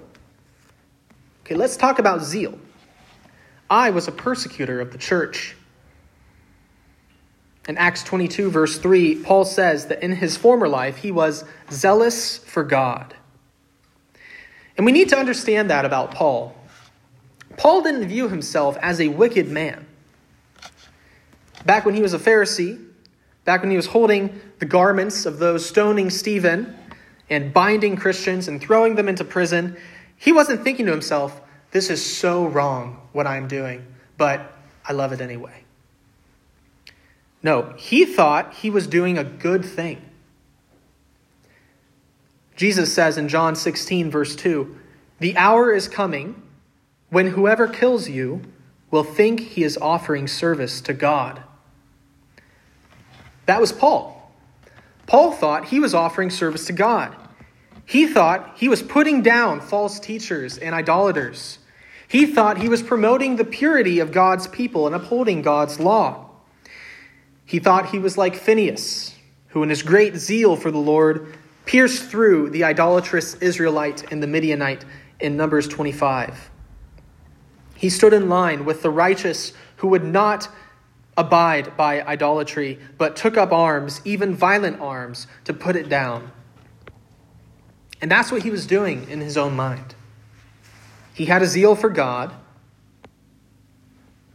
okay, 1.40 1.56
let's 1.56 1.76
talk 1.76 1.98
about 1.98 2.22
zeal. 2.22 2.56
I 3.68 3.90
was 3.90 4.06
a 4.06 4.12
persecutor 4.12 4.80
of 4.80 4.92
the 4.92 4.98
church. 4.98 5.56
In 7.66 7.76
Acts 7.76 8.04
22, 8.04 8.52
verse 8.52 8.78
3, 8.78 9.24
Paul 9.24 9.44
says 9.44 9.86
that 9.86 10.00
in 10.00 10.12
his 10.12 10.36
former 10.36 10.68
life 10.68 10.98
he 10.98 11.10
was 11.10 11.42
zealous 11.72 12.38
for 12.38 12.62
God. 12.62 13.16
And 14.76 14.86
we 14.86 14.92
need 14.92 15.08
to 15.08 15.18
understand 15.18 15.70
that 15.70 15.84
about 15.84 16.14
Paul. 16.14 16.54
Paul 17.56 17.82
didn't 17.82 18.06
view 18.06 18.28
himself 18.28 18.78
as 18.80 19.00
a 19.00 19.08
wicked 19.08 19.48
man. 19.48 19.88
Back 21.66 21.84
when 21.84 21.96
he 21.96 22.02
was 22.02 22.14
a 22.14 22.20
Pharisee, 22.20 22.80
back 23.44 23.62
when 23.62 23.72
he 23.72 23.76
was 23.76 23.86
holding 23.86 24.40
the 24.60 24.66
garments 24.66 25.26
of 25.26 25.40
those 25.40 25.66
stoning 25.66 26.10
Stephen 26.10 26.78
and 27.30 27.52
binding 27.52 27.96
Christians 27.96 28.48
and 28.48 28.60
throwing 28.60 28.94
them 28.94 29.08
into 29.08 29.24
prison, 29.24 29.76
he 30.16 30.32
wasn't 30.32 30.62
thinking 30.62 30.86
to 30.86 30.92
himself, 30.92 31.40
this 31.70 31.90
is 31.90 32.04
so 32.04 32.46
wrong 32.46 33.00
what 33.12 33.26
I'm 33.26 33.48
doing, 33.48 33.84
but 34.16 34.52
I 34.84 34.92
love 34.92 35.12
it 35.12 35.20
anyway. 35.20 35.64
No, 37.42 37.74
he 37.76 38.04
thought 38.04 38.54
he 38.54 38.70
was 38.70 38.86
doing 38.86 39.18
a 39.18 39.24
good 39.24 39.64
thing. 39.64 40.00
Jesus 42.56 42.92
says 42.94 43.18
in 43.18 43.28
John 43.28 43.56
16, 43.56 44.10
verse 44.10 44.36
2 44.36 44.76
The 45.18 45.36
hour 45.36 45.72
is 45.72 45.88
coming 45.88 46.42
when 47.10 47.28
whoever 47.28 47.68
kills 47.68 48.08
you 48.08 48.42
will 48.90 49.04
think 49.04 49.40
he 49.40 49.64
is 49.64 49.76
offering 49.78 50.28
service 50.28 50.80
to 50.82 50.92
God. 50.92 51.42
That 53.46 53.60
was 53.60 53.72
Paul. 53.72 54.13
Paul 55.06 55.32
thought 55.32 55.66
he 55.66 55.80
was 55.80 55.94
offering 55.94 56.30
service 56.30 56.66
to 56.66 56.72
God. 56.72 57.14
He 57.86 58.06
thought 58.06 58.54
he 58.56 58.68
was 58.68 58.82
putting 58.82 59.22
down 59.22 59.60
false 59.60 60.00
teachers 60.00 60.56
and 60.58 60.74
idolaters. 60.74 61.58
He 62.08 62.26
thought 62.26 62.58
he 62.58 62.68
was 62.68 62.82
promoting 62.82 63.36
the 63.36 63.44
purity 63.44 63.98
of 63.98 64.12
God's 64.12 64.46
people 64.46 64.86
and 64.86 64.94
upholding 64.94 65.42
God's 65.42 65.80
law. 65.80 66.30
He 67.44 67.58
thought 67.58 67.90
he 67.90 67.98
was 67.98 68.16
like 68.16 68.34
Phineas, 68.34 69.14
who, 69.48 69.62
in 69.62 69.68
his 69.68 69.82
great 69.82 70.16
zeal 70.16 70.56
for 70.56 70.70
the 70.70 70.78
Lord, 70.78 71.36
pierced 71.66 72.04
through 72.04 72.50
the 72.50 72.64
idolatrous 72.64 73.34
Israelite 73.36 74.10
and 74.10 74.22
the 74.22 74.26
Midianite 74.26 74.84
in 75.20 75.36
Numbers 75.36 75.68
25. 75.68 76.50
He 77.74 77.90
stood 77.90 78.12
in 78.12 78.28
line 78.28 78.64
with 78.64 78.82
the 78.82 78.90
righteous 78.90 79.52
who 79.76 79.88
would 79.88 80.04
not 80.04 80.48
abide 81.16 81.76
by 81.76 82.02
idolatry, 82.02 82.78
but 82.98 83.16
took 83.16 83.36
up 83.36 83.52
arms, 83.52 84.00
even 84.04 84.34
violent 84.34 84.80
arms, 84.80 85.26
to 85.44 85.52
put 85.52 85.76
it 85.76 85.88
down. 85.88 86.30
And 88.00 88.10
that's 88.10 88.32
what 88.32 88.42
he 88.42 88.50
was 88.50 88.66
doing 88.66 89.08
in 89.08 89.20
his 89.20 89.36
own 89.36 89.54
mind. 89.54 89.94
He 91.14 91.26
had 91.26 91.42
a 91.42 91.46
zeal 91.46 91.76
for 91.76 91.88
God, 91.88 92.32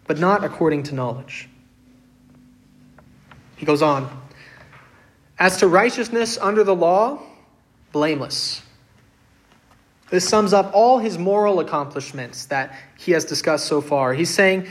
but 0.07 0.17
not 0.17 0.43
according 0.43 0.83
to 0.83 0.95
knowledge. 0.95 1.49
He 3.57 3.65
goes 3.65 3.81
on 3.81 4.09
as 5.37 5.57
to 5.57 5.67
righteousness 5.67 6.37
under 6.37 6.63
the 6.63 6.75
law, 6.75 7.21
blameless. 7.91 8.61
This 10.09 10.27
sums 10.27 10.53
up 10.53 10.71
all 10.73 10.97
his 10.97 11.17
moral 11.17 11.59
accomplishments 11.59 12.45
that 12.45 12.75
he 12.97 13.11
has 13.11 13.25
discussed 13.25 13.67
so 13.67 13.81
far. 13.81 14.13
He's 14.13 14.33
saying 14.33 14.67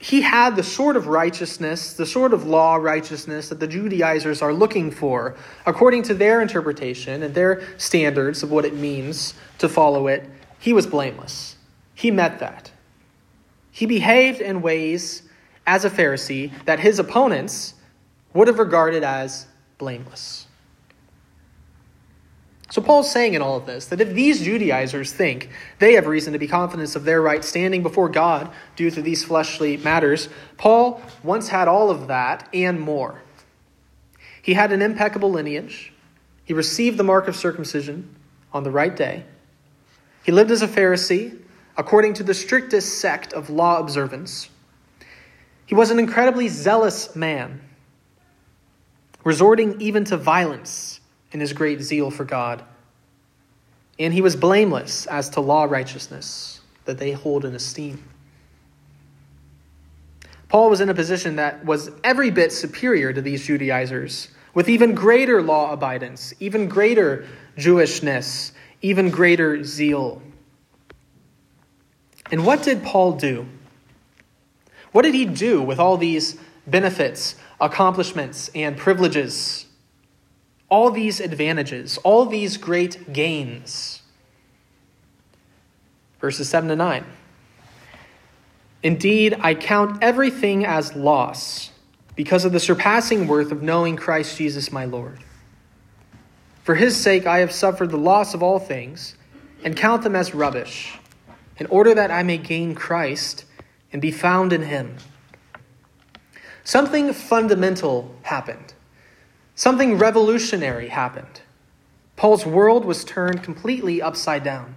he 0.00 0.22
had 0.22 0.56
the 0.56 0.62
sort 0.62 0.96
of 0.96 1.08
righteousness, 1.08 1.92
the 1.92 2.06
sort 2.06 2.32
of 2.32 2.46
law 2.46 2.76
righteousness 2.76 3.50
that 3.50 3.60
the 3.60 3.66
Judaizers 3.66 4.40
are 4.40 4.52
looking 4.52 4.90
for, 4.90 5.36
according 5.66 6.04
to 6.04 6.14
their 6.14 6.40
interpretation 6.40 7.22
and 7.22 7.34
their 7.34 7.62
standards 7.76 8.42
of 8.42 8.50
what 8.50 8.64
it 8.64 8.74
means 8.74 9.34
to 9.58 9.68
follow 9.68 10.06
it. 10.06 10.26
He 10.58 10.72
was 10.72 10.86
blameless. 10.86 11.56
He 11.94 12.10
met 12.10 12.38
that. 12.38 12.70
He 13.70 13.84
behaved 13.84 14.40
in 14.40 14.62
ways 14.62 15.22
as 15.66 15.84
a 15.84 15.90
Pharisee 15.90 16.50
that 16.64 16.80
his 16.80 16.98
opponents 16.98 17.74
would 18.32 18.48
have 18.48 18.58
regarded 18.58 19.04
as 19.04 19.48
blameless. 19.76 20.39
So 22.70 22.80
Paul's 22.80 23.10
saying 23.10 23.34
in 23.34 23.42
all 23.42 23.56
of 23.56 23.66
this 23.66 23.86
that 23.86 24.00
if 24.00 24.14
these 24.14 24.40
Judaizers 24.40 25.12
think 25.12 25.50
they 25.80 25.94
have 25.94 26.06
reason 26.06 26.32
to 26.32 26.38
be 26.38 26.46
confident 26.46 26.94
of 26.94 27.04
their 27.04 27.20
right 27.20 27.44
standing 27.44 27.82
before 27.82 28.08
God 28.08 28.50
due 28.76 28.92
to 28.92 29.02
these 29.02 29.24
fleshly 29.24 29.76
matters, 29.76 30.28
Paul 30.56 31.02
once 31.24 31.48
had 31.48 31.66
all 31.66 31.90
of 31.90 32.06
that 32.06 32.48
and 32.54 32.80
more. 32.80 33.22
He 34.40 34.54
had 34.54 34.70
an 34.70 34.82
impeccable 34.82 35.30
lineage. 35.30 35.92
He 36.44 36.54
received 36.54 36.96
the 36.96 37.04
mark 37.04 37.26
of 37.26 37.34
circumcision 37.34 38.14
on 38.52 38.62
the 38.62 38.70
right 38.70 38.94
day. 38.94 39.24
He 40.22 40.30
lived 40.30 40.52
as 40.52 40.62
a 40.62 40.68
Pharisee 40.68 41.38
according 41.76 42.14
to 42.14 42.22
the 42.22 42.34
strictest 42.34 42.98
sect 42.98 43.32
of 43.32 43.50
law 43.50 43.80
observance. 43.80 44.48
He 45.66 45.74
was 45.74 45.90
an 45.90 45.98
incredibly 45.98 46.46
zealous 46.48 47.16
man 47.16 47.62
resorting 49.24 49.80
even 49.80 50.04
to 50.04 50.16
violence 50.16 50.99
in 51.32 51.40
his 51.40 51.52
great 51.52 51.80
zeal 51.80 52.10
for 52.10 52.24
God. 52.24 52.64
And 53.98 54.14
he 54.14 54.20
was 54.20 54.36
blameless 54.36 55.06
as 55.06 55.28
to 55.30 55.40
law 55.40 55.64
righteousness 55.64 56.60
that 56.84 56.98
they 56.98 57.12
hold 57.12 57.44
in 57.44 57.54
esteem. 57.54 58.02
Paul 60.48 60.70
was 60.70 60.80
in 60.80 60.88
a 60.88 60.94
position 60.94 61.36
that 61.36 61.64
was 61.64 61.90
every 62.02 62.30
bit 62.30 62.52
superior 62.52 63.12
to 63.12 63.22
these 63.22 63.46
Judaizers, 63.46 64.28
with 64.52 64.68
even 64.68 64.94
greater 64.94 65.40
law 65.42 65.72
abidance, 65.72 66.34
even 66.40 66.68
greater 66.68 67.24
Jewishness, 67.56 68.50
even 68.82 69.10
greater 69.10 69.62
zeal. 69.62 70.20
And 72.32 72.44
what 72.44 72.62
did 72.62 72.82
Paul 72.82 73.12
do? 73.12 73.46
What 74.92 75.02
did 75.02 75.14
he 75.14 75.24
do 75.24 75.62
with 75.62 75.78
all 75.78 75.96
these 75.96 76.36
benefits 76.66 77.36
accomplishments 77.60 78.50
and 78.54 78.76
privileges, 78.76 79.66
all 80.70 80.90
these 80.90 81.20
advantages, 81.20 81.98
all 81.98 82.24
these 82.24 82.56
great 82.56 83.12
gains. 83.12 84.00
Verses 86.20 86.48
7 86.48 86.68
to 86.70 86.76
9. 86.76 87.04
Indeed, 88.82 89.36
I 89.40 89.54
count 89.54 90.02
everything 90.02 90.64
as 90.64 90.94
loss 90.94 91.70
because 92.16 92.44
of 92.44 92.52
the 92.52 92.60
surpassing 92.60 93.26
worth 93.26 93.52
of 93.52 93.62
knowing 93.62 93.96
Christ 93.96 94.38
Jesus 94.38 94.72
my 94.72 94.84
Lord. 94.84 95.18
For 96.62 96.74
his 96.74 96.96
sake 96.96 97.26
I 97.26 97.38
have 97.38 97.52
suffered 97.52 97.90
the 97.90 97.96
loss 97.96 98.32
of 98.32 98.42
all 98.42 98.58
things, 98.58 99.16
and 99.64 99.76
count 99.76 100.02
them 100.02 100.16
as 100.16 100.34
rubbish, 100.34 100.98
in 101.58 101.66
order 101.66 101.94
that 101.94 102.10
I 102.10 102.22
may 102.22 102.38
gain 102.38 102.74
Christ 102.74 103.44
and 103.92 104.00
be 104.00 104.10
found 104.10 104.52
in 104.52 104.62
him. 104.62 104.96
Something 106.64 107.12
fundamental 107.12 108.14
happened. 108.22 108.74
Something 109.60 109.98
revolutionary 109.98 110.88
happened. 110.88 111.42
Paul's 112.16 112.46
world 112.46 112.86
was 112.86 113.04
turned 113.04 113.42
completely 113.42 114.00
upside 114.00 114.42
down. 114.42 114.76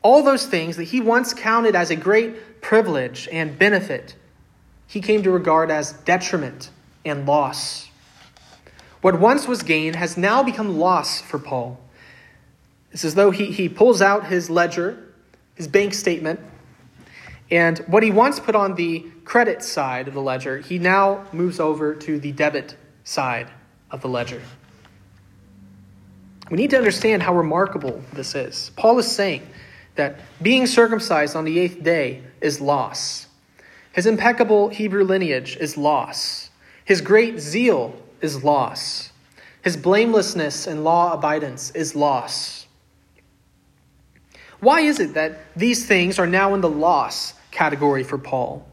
All 0.00 0.22
those 0.22 0.46
things 0.46 0.78
that 0.78 0.84
he 0.84 1.02
once 1.02 1.34
counted 1.34 1.76
as 1.76 1.90
a 1.90 1.96
great 1.96 2.62
privilege 2.62 3.28
and 3.30 3.58
benefit, 3.58 4.16
he 4.86 5.02
came 5.02 5.22
to 5.22 5.30
regard 5.30 5.70
as 5.70 5.92
detriment 5.92 6.70
and 7.04 7.26
loss. 7.26 7.90
What 9.02 9.20
once 9.20 9.46
was 9.46 9.62
gain 9.62 9.92
has 9.92 10.16
now 10.16 10.42
become 10.42 10.78
loss 10.78 11.20
for 11.20 11.38
Paul. 11.38 11.78
It's 12.90 13.04
as 13.04 13.16
though 13.16 13.32
he, 13.32 13.52
he 13.52 13.68
pulls 13.68 14.00
out 14.00 14.28
his 14.28 14.48
ledger, 14.48 15.12
his 15.56 15.68
bank 15.68 15.92
statement, 15.92 16.40
and 17.50 17.80
what 17.80 18.02
he 18.02 18.10
once 18.10 18.40
put 18.40 18.54
on 18.54 18.76
the 18.76 19.04
credit 19.26 19.62
side 19.62 20.08
of 20.08 20.14
the 20.14 20.22
ledger, 20.22 20.56
he 20.56 20.78
now 20.78 21.26
moves 21.34 21.60
over 21.60 21.94
to 21.94 22.18
the 22.18 22.32
debit 22.32 22.76
side 23.06 23.48
of 23.90 24.02
the 24.02 24.08
ledger. 24.08 24.42
We 26.50 26.58
need 26.58 26.70
to 26.70 26.76
understand 26.76 27.22
how 27.22 27.34
remarkable 27.34 28.02
this 28.12 28.34
is. 28.34 28.70
Paul 28.76 28.98
is 28.98 29.10
saying 29.10 29.48
that 29.94 30.20
being 30.42 30.66
circumcised 30.66 31.34
on 31.34 31.44
the 31.44 31.58
eighth 31.58 31.82
day 31.82 32.22
is 32.40 32.60
loss. 32.60 33.28
His 33.92 34.06
impeccable 34.06 34.68
Hebrew 34.68 35.04
lineage 35.04 35.56
is 35.56 35.78
loss. 35.78 36.50
His 36.84 37.00
great 37.00 37.38
zeal 37.40 37.94
is 38.20 38.44
loss. 38.44 39.12
His 39.62 39.76
blamelessness 39.76 40.66
and 40.66 40.84
law 40.84 41.14
abidance 41.14 41.70
is 41.70 41.96
loss. 41.96 42.66
Why 44.60 44.80
is 44.80 45.00
it 45.00 45.14
that 45.14 45.38
these 45.56 45.86
things 45.86 46.18
are 46.18 46.26
now 46.26 46.54
in 46.54 46.60
the 46.60 46.68
loss 46.68 47.34
category 47.50 48.04
for 48.04 48.18
Paul? 48.18 48.66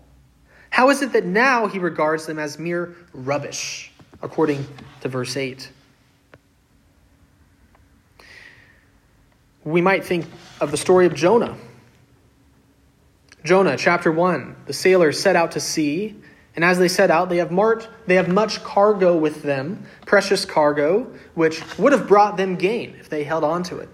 How 0.70 0.90
is 0.90 1.02
it 1.02 1.14
that 1.14 1.26
now 1.26 1.68
he 1.68 1.78
regards 1.78 2.26
them 2.26 2.40
as 2.40 2.58
mere 2.58 2.96
rubbish, 3.14 3.93
according 4.24 4.66
to 5.02 5.10
verse 5.10 5.38
8? 5.38 5.70
We 9.64 9.82
might 9.82 10.04
think 10.04 10.26
of 10.60 10.72
the 10.72 10.78
story 10.78 11.06
of 11.06 11.14
Jonah. 11.14 11.56
Jonah, 13.46 13.78
chapter 13.78 14.12
1, 14.12 14.56
the 14.66 14.74
sailors 14.74 15.20
set 15.20 15.36
out 15.36 15.52
to 15.52 15.60
sea 15.60 16.16
and 16.56 16.64
as 16.64 16.78
they 16.78 16.88
set 16.88 17.10
out, 17.10 17.30
they 17.30 17.38
have, 17.38 17.52
marked, 17.52 17.90
they 18.06 18.16
have 18.16 18.30
much 18.30 18.64
cargo 18.64 19.18
with 19.18 19.42
them, 19.42 19.86
precious 20.06 20.46
cargo, 20.46 21.12
which 21.34 21.64
would 21.78 21.94
have 21.94 22.08
brought 22.08 22.38
them 22.38 22.56
gain 22.56 22.96
if 23.00 23.10
they 23.10 23.24
held 23.24 23.44
on 23.44 23.64
to 23.64 23.80
it. 23.80 23.90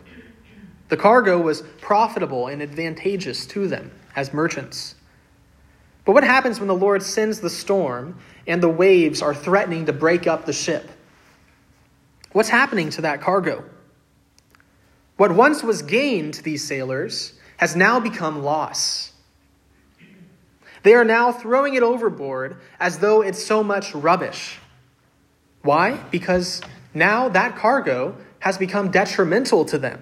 The 0.90 0.98
cargo 0.98 1.40
was 1.40 1.62
profitable 1.80 2.48
and 2.48 2.62
advantageous 2.62 3.46
to 3.48 3.68
them 3.68 3.92
as 4.16 4.34
merchants. 4.34 4.96
But 6.04 6.14
what 6.14 6.24
happens 6.24 6.60
when 6.60 6.68
the 6.68 6.76
Lord 6.76 7.02
sends 7.02 7.40
the 7.40 7.50
storm 7.50 8.20
and 8.48 8.62
the 8.62 8.70
waves 8.70 9.22
are 9.22 9.34
threatening 9.34 9.86
to 9.86 9.94
break 9.94 10.28
up 10.28 10.46
the 10.46 10.54
ship? 10.54 10.90
What's 12.32 12.50
happening 12.50 12.90
to 12.92 13.02
that 13.02 13.22
cargo? 13.22 13.64
What 15.18 15.34
once 15.34 15.64
was 15.64 15.82
gain 15.82 16.32
to 16.32 16.44
these 16.44 16.66
sailors 16.66 17.34
has 17.58 17.76
now 17.76 18.00
become 18.00 18.42
loss. 18.42 19.12
They 20.84 20.94
are 20.94 21.04
now 21.04 21.34
throwing 21.34 21.74
it 21.74 21.84
overboard 21.84 22.56
as 22.80 23.00
though 23.00 23.22
it's 23.22 23.44
so 23.44 23.62
much 23.62 23.94
rubbish. 23.94 24.60
Why? 25.62 25.98
Because 26.10 26.62
now 26.94 27.28
that 27.28 27.58
cargo 27.58 28.16
has 28.40 28.58
become 28.58 28.92
detrimental 28.92 29.66
to 29.66 29.78
them. 29.78 30.02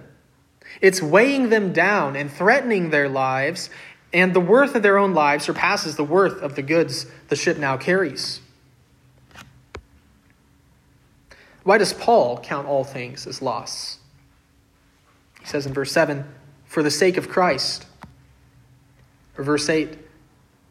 It's 0.82 1.02
weighing 1.02 1.50
them 1.50 1.74
down 1.74 2.16
and 2.16 2.32
threatening 2.32 2.92
their 2.92 3.10
lives, 3.10 3.72
and 4.14 4.34
the 4.34 4.40
worth 4.40 4.76
of 4.76 4.84
their 4.84 4.98
own 4.98 5.14
lives 5.14 5.46
surpasses 5.46 5.96
the 5.96 6.04
worth 6.04 6.42
of 6.42 6.56
the 6.56 6.62
goods 6.62 7.06
the 7.30 7.36
ship 7.36 7.58
now 7.58 7.78
carries. 7.78 8.42
Why 11.64 11.78
does 11.78 11.94
Paul 11.94 12.40
count 12.40 12.68
all 12.68 12.86
things 12.86 13.28
as 13.28 13.42
loss? 13.42 14.00
He 15.42 15.46
says 15.46 15.66
in 15.66 15.74
verse 15.74 15.92
7, 15.92 16.24
for 16.66 16.82
the 16.82 16.92
sake 16.92 17.18
of 17.18 17.28
Christ. 17.28 17.86
Or 19.38 19.44
verse 19.44 19.68
8, 19.68 19.98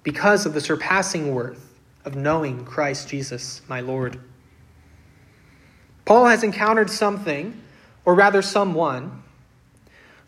because 0.02 0.46
of 0.46 0.54
the 0.54 0.60
surpassing 0.60 1.34
worth 1.34 1.74
of 2.04 2.16
knowing 2.16 2.64
Christ 2.64 3.08
Jesus, 3.08 3.60
my 3.68 3.80
Lord. 3.80 4.18
Paul 6.06 6.26
has 6.26 6.42
encountered 6.42 6.88
something, 6.88 7.60
or 8.04 8.14
rather 8.14 8.40
someone, 8.40 9.22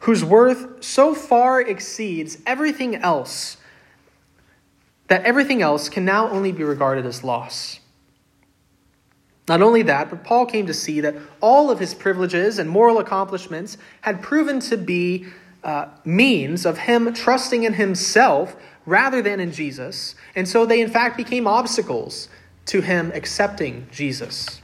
whose 0.01 0.25
worth 0.25 0.83
so 0.83 1.15
far 1.15 1.61
exceeds 1.61 2.39
everything 2.47 2.95
else 2.97 3.57
that 5.09 5.25
everything 5.25 5.63
else 5.63 5.89
can 5.89 6.05
now 6.05 6.29
only 6.29 6.53
be 6.53 6.63
regarded 6.63 7.05
as 7.07 7.25
loss. 7.25 7.81
Not 9.49 9.63
only 9.63 9.83
that, 9.83 10.11
but 10.11 10.23
Paul 10.23 10.45
came 10.45 10.67
to 10.67 10.75
see 10.75 11.01
that 11.01 11.17
all 11.41 11.71
of 11.71 11.79
his 11.79 11.95
privileges 11.95 12.59
and 12.59 12.69
moral 12.69 12.99
accomplishments 12.99 13.79
had 14.03 14.23
proven 14.23 14.61
to 14.61 14.77
be 14.77 15.27
uh, 15.65 15.87
means 16.05 16.67
of 16.67 16.79
him 16.79 17.13
trusting 17.15 17.65
in 17.65 17.73
himself 17.73 18.55
rather 18.85 19.23
than 19.23 19.41
in 19.41 19.51
Jesus. 19.51 20.15
And 20.37 20.47
so 20.47 20.67
they, 20.67 20.81
in 20.83 20.91
fact, 20.91 21.17
became 21.17 21.47
obstacles 21.47 22.29
to 22.67 22.83
him 22.83 23.11
accepting 23.15 23.87
Jesus. 23.91 24.61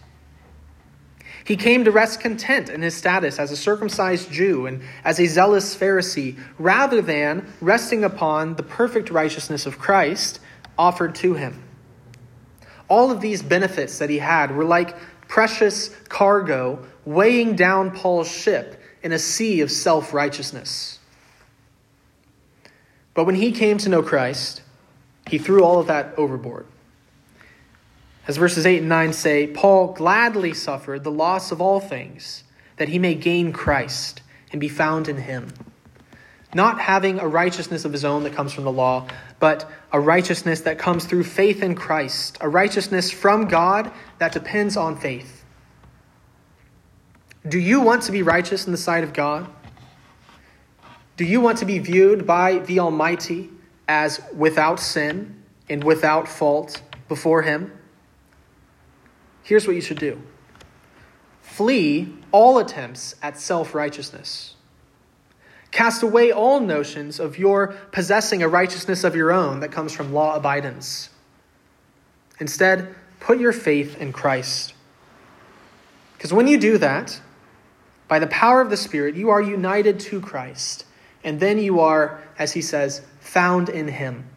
He 1.44 1.57
came 1.57 1.85
to 1.85 1.90
rest 1.90 2.20
content 2.20 2.70
in 2.70 2.80
his 2.80 2.94
status 2.94 3.38
as 3.38 3.50
a 3.50 3.57
circumcised 3.57 4.30
Jew 4.30 4.66
and 4.66 4.83
as 5.04 5.20
a 5.20 5.26
zealous 5.26 5.76
Pharisee, 5.76 6.38
rather 6.59 7.02
than 7.02 7.52
resting 7.61 8.02
upon 8.02 8.54
the 8.54 8.62
perfect 8.62 9.11
righteousness 9.11 9.66
of 9.66 9.78
Christ 9.78 10.40
offered 10.78 11.14
to 11.16 11.35
him. 11.35 11.62
All 12.88 13.11
of 13.11 13.20
these 13.20 13.42
benefits 13.42 13.98
that 13.98 14.09
he 14.09 14.18
had 14.18 14.57
were 14.57 14.64
like 14.64 14.96
precious 15.28 15.88
cargo 16.09 16.85
weighing 17.04 17.57
down 17.57 17.90
Paul's 17.90 18.30
ship 18.30 18.80
in 19.02 19.12
a 19.12 19.18
sea 19.18 19.61
of 19.61 19.70
self 19.70 20.14
righteousness. 20.14 20.98
But 23.12 23.24
when 23.24 23.35
he 23.35 23.52
came 23.52 23.78
to 23.78 23.88
know 23.88 24.02
Christ, 24.02 24.62
he 25.28 25.38
threw 25.38 25.62
all 25.62 25.78
of 25.78 25.87
that 25.87 26.14
overboard. 26.16 26.66
As 28.26 28.38
verses 28.38 28.64
8 28.64 28.78
and 28.78 28.88
9 28.88 29.12
say, 29.12 29.46
Paul 29.46 29.92
gladly 29.92 30.54
suffered 30.54 31.04
the 31.04 31.10
loss 31.10 31.52
of 31.52 31.60
all 31.60 31.80
things, 31.80 32.44
that 32.76 32.88
he 32.88 32.98
may 32.98 33.14
gain 33.14 33.52
Christ 33.52 34.22
and 34.50 34.60
be 34.60 34.68
found 34.68 35.08
in 35.08 35.18
him. 35.18 35.52
Not 36.54 36.80
having 36.80 37.18
a 37.18 37.28
righteousness 37.28 37.84
of 37.84 37.92
his 37.92 38.04
own 38.04 38.22
that 38.22 38.32
comes 38.32 38.52
from 38.52 38.64
the 38.64 38.72
law, 38.72 39.08
but 39.40 39.68
a 39.92 40.00
righteousness 40.00 40.60
that 40.62 40.78
comes 40.78 41.04
through 41.04 41.24
faith 41.24 41.62
in 41.62 41.74
Christ, 41.74 42.38
a 42.40 42.48
righteousness 42.48 43.10
from 43.10 43.46
God 43.48 43.90
that 44.18 44.32
depends 44.32 44.76
on 44.76 44.96
faith. 44.96 45.44
Do 47.46 47.58
you 47.58 47.80
want 47.80 48.04
to 48.04 48.12
be 48.12 48.22
righteous 48.22 48.64
in 48.64 48.72
the 48.72 48.78
sight 48.78 49.04
of 49.04 49.12
God? 49.12 49.46
Do 51.16 51.24
you 51.24 51.40
want 51.40 51.58
to 51.58 51.66
be 51.66 51.78
viewed 51.78 52.26
by 52.26 52.60
the 52.60 52.78
Almighty 52.78 53.50
as 53.87 54.20
without 54.34 54.80
sin 54.80 55.42
and 55.68 55.84
without 55.84 56.26
fault 56.26 56.80
before 57.06 57.42
Him? 57.42 57.70
Here's 59.44 59.66
what 59.68 59.76
you 59.76 59.83
should 59.83 60.00
do 60.00 60.20
flee 61.40 62.12
all 62.33 62.59
attempts 62.59 63.14
at 63.22 63.38
self 63.38 63.74
righteousness. 63.74 64.57
Cast 65.70 66.02
away 66.02 66.33
all 66.33 66.61
notions 66.61 67.20
of 67.20 67.38
your 67.38 67.68
possessing 67.92 68.42
a 68.42 68.48
righteousness 68.48 69.04
of 69.04 69.14
your 69.14 69.33
own 69.33 69.61
that 69.61 69.70
comes 69.70 69.92
from 69.92 70.12
law 70.12 70.35
abidance. 70.35 71.11
Instead, 72.40 72.94
put 73.20 73.38
your 73.38 73.52
faith 73.52 74.00
in 74.00 74.12
Christ. 74.12 74.74
Because 76.16 76.33
when 76.33 76.48
you 76.48 76.59
do 76.59 76.78
that, 76.78 77.20
by 78.07 78.18
the 78.18 78.26
power 78.28 78.61
of 78.61 78.70
the 78.70 78.76
Spirit, 78.76 79.14
you 79.14 79.30
are 79.30 79.42
united 79.42 80.00
to 80.00 80.20
Christ 80.20 80.85
and 81.24 81.40
then 81.40 81.59
you 81.59 81.80
are, 81.80 82.22
as 82.38 82.52
he 82.52 82.61
says, 82.61 83.02
found 83.18 83.68
in 83.68 83.88
him. 83.88 84.28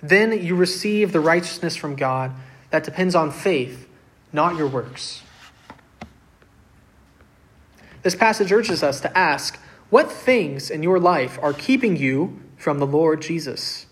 Then 0.00 0.44
you 0.44 0.54
receive 0.54 1.12
the 1.12 1.20
righteousness 1.20 1.76
from 1.76 1.96
God 1.96 2.32
that 2.74 2.82
depends 2.82 3.14
on 3.14 3.30
faith, 3.30 3.86
not 4.32 4.56
your 4.56 4.66
works. 4.66 5.22
This 8.02 8.16
passage 8.16 8.50
urges 8.50 8.82
us 8.82 9.00
to 9.02 9.16
ask 9.16 9.60
what 9.90 10.10
things 10.10 10.70
in 10.70 10.82
your 10.82 10.98
life 10.98 11.38
are 11.40 11.52
keeping 11.52 11.94
you 11.94 12.42
from 12.56 12.80
the 12.80 12.86
Lord 12.86 13.22
Jesus? 13.22 13.86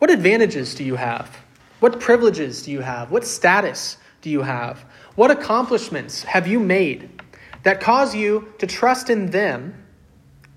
What 0.00 0.10
advantages 0.10 0.74
do 0.74 0.82
you 0.82 0.96
have? 0.96 1.36
What 1.78 2.00
privileges 2.00 2.64
do 2.64 2.72
you 2.72 2.80
have? 2.80 3.12
What 3.12 3.24
status 3.24 3.96
do 4.22 4.28
you 4.28 4.42
have? 4.42 4.84
What 5.14 5.30
accomplishments 5.30 6.24
have 6.24 6.48
you 6.48 6.58
made 6.58 7.22
that 7.62 7.80
cause 7.80 8.12
you 8.12 8.52
to 8.58 8.66
trust 8.66 9.08
in 9.08 9.30
them 9.30 9.86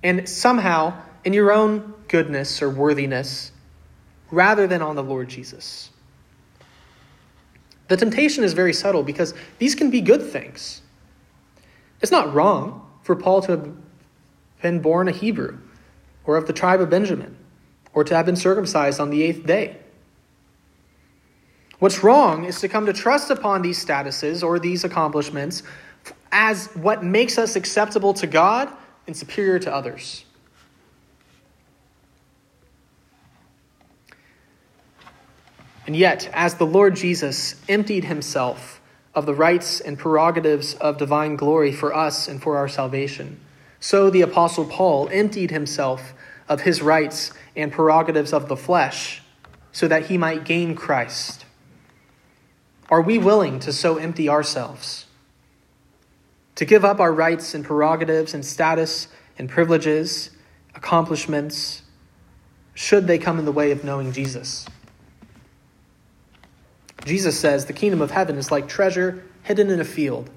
and 0.02 0.28
somehow 0.28 1.00
in 1.24 1.34
your 1.34 1.52
own 1.52 1.94
goodness 2.08 2.64
or 2.64 2.70
worthiness 2.72 3.52
rather 4.32 4.66
than 4.66 4.82
on 4.82 4.96
the 4.96 5.04
Lord 5.04 5.30
Jesus. 5.30 5.92
The 7.88 7.98
temptation 7.98 8.44
is 8.44 8.54
very 8.54 8.74
subtle 8.74 9.04
because 9.04 9.34
these 9.60 9.76
can 9.76 9.90
be 9.90 10.02
good 10.02 10.22
things. 10.22 10.82
It's 12.02 12.12
not 12.12 12.34
wrong 12.34 12.88
for 13.04 13.16
Paul 13.16 13.42
to 13.44 13.52
have 13.52 13.72
been 14.62 14.80
born 14.80 15.08
a 15.08 15.12
Hebrew 15.12 15.60
or 16.26 16.38
of 16.38 16.48
the 16.48 16.54
tribe 16.54 16.82
of 16.82 16.90
Benjamin 16.90 17.38
or 17.94 18.04
to 18.04 18.16
have 18.16 18.26
been 18.26 18.36
circumcised 18.36 19.00
on 19.00 19.10
the 19.10 19.22
eighth 19.24 19.46
day. 19.46 19.78
What's 21.80 22.04
wrong 22.04 22.46
is 22.46 22.60
to 22.62 22.68
come 22.68 22.86
to 22.86 22.94
trust 22.94 23.30
upon 23.30 23.62
these 23.62 23.84
statuses 23.84 24.44
or 24.44 24.60
these 24.60 24.84
accomplishments 24.84 25.64
as 26.32 26.68
what 26.76 27.04
makes 27.04 27.38
us 27.38 27.56
acceptable 27.56 28.14
to 28.16 28.28
God 28.28 28.70
and 29.08 29.16
superior 29.16 29.60
to 29.60 29.74
others. 29.74 30.26
And 35.86 35.96
yet, 35.96 36.30
as 36.34 36.56
the 36.56 36.66
Lord 36.66 36.96
Jesus 36.96 37.62
emptied 37.70 38.06
himself 38.06 38.82
of 39.14 39.26
the 39.26 39.36
rights 39.36 39.80
and 39.80 39.98
prerogatives 39.98 40.74
of 40.76 40.98
divine 40.98 41.36
glory 41.36 41.72
for 41.72 41.96
us 41.96 42.28
and 42.28 42.42
for 42.42 42.58
our 42.58 42.68
salvation, 42.68 43.40
so 43.80 44.10
the 44.10 44.22
Apostle 44.22 44.66
Paul 44.66 45.10
emptied 45.12 45.52
himself 45.52 46.14
of 46.50 46.62
his 46.62 46.82
rights 46.82 47.32
and 47.56 47.72
prerogatives 47.72 48.34
of 48.34 48.48
the 48.48 48.58
flesh 48.58 49.22
so 49.72 49.88
that 49.88 50.08
he 50.08 50.18
might 50.18 50.44
gain 50.44 50.76
Christ. 50.76 51.46
Are 52.90 53.02
we 53.02 53.18
willing 53.18 53.60
to 53.60 53.74
so 53.74 53.98
empty 53.98 54.30
ourselves? 54.30 55.06
To 56.56 56.66
give 56.66 56.86
up 56.86 57.00
our 57.00 57.12
rights 57.12 57.54
and 57.54 57.66
prerogatives 57.66 58.34
and 58.34 58.46
status 58.46 59.08
and 59.38 59.50
privileges, 59.50 60.32
accomplishments, 60.74 61.82
should 62.74 63.08
they 63.08 63.18
come 63.18 63.40
in 63.40 63.46
the 63.46 63.52
way 63.52 63.72
of 63.72 63.84
knowing 63.84 64.12
Jesus? 64.12 64.66
Jesus 67.06 67.40
says 67.40 67.66
the 67.66 67.74
kingdom 67.74 68.02
of 68.02 68.12
heaven 68.12 68.38
is 68.38 68.52
like 68.52 68.68
treasure 68.68 69.24
hidden 69.44 69.70
in 69.70 69.80
a 69.80 69.86
field, 69.86 70.30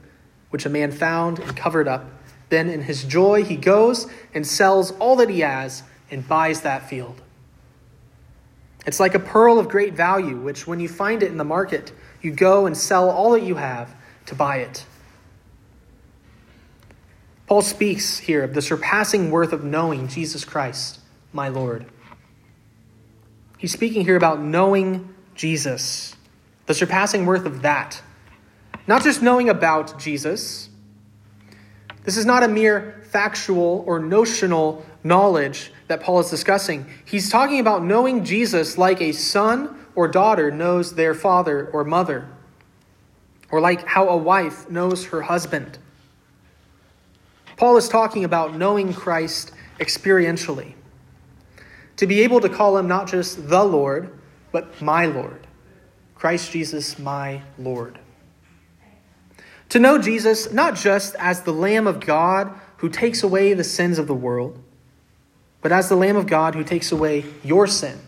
which 0.51 0.67
a 0.67 0.69
man 0.69 0.93
found 0.93 1.39
and 1.39 1.57
covered 1.57 1.89
up. 1.89 2.05
Then, 2.51 2.71
in 2.71 2.83
his 2.83 3.05
joy, 3.05 3.45
he 3.45 3.57
goes 3.57 4.07
and 4.33 4.47
sells 4.47 4.93
all 4.93 5.17
that 5.17 5.29
he 5.29 5.41
has 5.41 5.83
and 6.11 6.27
buys 6.27 6.63
that 6.63 6.89
field. 6.89 7.21
It's 8.87 9.01
like 9.01 9.15
a 9.15 9.19
pearl 9.19 9.59
of 9.59 9.69
great 9.69 9.95
value, 9.95 10.37
which, 10.37 10.67
when 10.67 10.81
you 10.81 10.89
find 10.89 11.23
it 11.23 11.31
in 11.31 11.37
the 11.37 11.45
market, 11.45 11.93
you 12.23 12.31
go 12.31 12.67
and 12.67 12.77
sell 12.77 13.11
all 13.11 13.33
that 13.33 13.43
you 13.43 13.57
have 13.57 13.95
to 14.27 14.35
buy 14.35 14.59
it. 14.59 14.87
Paul 17.47 17.63
speaks 17.63 18.19
here 18.19 18.45
of 18.45 18.55
the 18.55 18.63
surpassing 18.63 19.31
worth 19.31 19.53
of 19.53 19.65
knowing 19.65 20.09
Jesus 20.09 20.45
Christ, 20.45 21.01
my 21.33 21.49
Lord. 21.49 21.87
He's 23.57 23.73
speaking 23.73 24.05
here 24.05 24.17
about 24.17 24.41
knowing 24.41 25.15
Jesus, 25.35 26.15
the 26.69 26.75
surpassing 26.75 27.25
worth 27.25 27.47
of 27.47 27.63
that. 27.63 28.01
Not 28.87 29.03
just 29.03 29.23
knowing 29.23 29.49
about 29.49 29.99
Jesus. 29.99 30.69
This 32.05 32.17
is 32.17 32.27
not 32.27 32.43
a 32.43 32.49
mere 32.49 33.03
factual 33.11 33.83
or 33.87 33.99
notional 33.99 34.85
knowledge 35.03 35.73
that 35.89 36.03
Paul 36.03 36.21
is 36.21 36.29
discussing. 36.29 36.87
He's 37.07 37.31
talking 37.31 37.59
about 37.59 37.83
knowing 37.83 38.23
Jesus 38.23 38.77
like 38.77 39.01
a 39.01 39.13
son 39.13 39.87
or 39.95 40.09
daughter 40.09 40.51
knows 40.51 40.95
their 40.95 41.15
father 41.15 41.71
or 41.73 41.85
mother, 41.85 42.29
or 43.51 43.61
like 43.61 43.87
how 43.87 44.09
a 44.11 44.17
wife 44.17 44.69
knows 44.71 45.07
her 45.07 45.23
husband. 45.23 45.79
Paul 47.57 47.79
is 47.79 47.89
talking 47.89 48.25
about 48.25 48.55
knowing 48.55 48.93
Christ 48.93 49.53
experientially. 49.81 50.75
To 51.97 52.07
be 52.07 52.21
able 52.21 52.41
to 52.41 52.49
call 52.51 52.77
him 52.77 52.87
not 52.87 53.09
just 53.09 53.49
the 53.49 53.65
Lord, 53.65 54.19
but 54.53 54.81
my 54.83 55.07
Lord. 55.07 55.48
Christ 56.19 56.51
Jesus, 56.51 56.99
my 56.99 57.43
Lord. 57.59 57.99
To 59.69 59.79
know 59.79 59.99
Jesus 59.99 60.53
not 60.53 60.75
just 60.75 61.15
as 61.17 61.43
the 61.43 61.53
Lamb 61.53 61.87
of 61.87 62.01
God 62.01 62.53
who 62.79 62.89
takes 62.89 63.23
away 63.23 63.55
the 63.55 63.65
sins 63.65 63.99
of 63.99 64.07
the 64.07 64.15
world, 64.15 64.59
but 65.61 65.73
as 65.73 65.89
the 65.89 65.97
Lamb 65.97 66.17
of 66.17 66.27
God 66.27 66.55
who 66.55 66.65
takes 66.65 66.91
away 66.91 67.25
your 67.45 67.67
sin, 67.67 68.01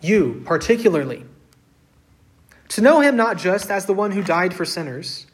you 0.00 0.42
particularly. 0.44 1.24
To 2.70 2.80
know 2.80 3.00
him 3.00 3.16
not 3.16 3.36
just 3.36 3.70
as 3.70 3.86
the 3.86 3.92
one 3.92 4.12
who 4.12 4.22
died 4.22 4.54
for 4.54 4.64
sinners, 4.64 5.26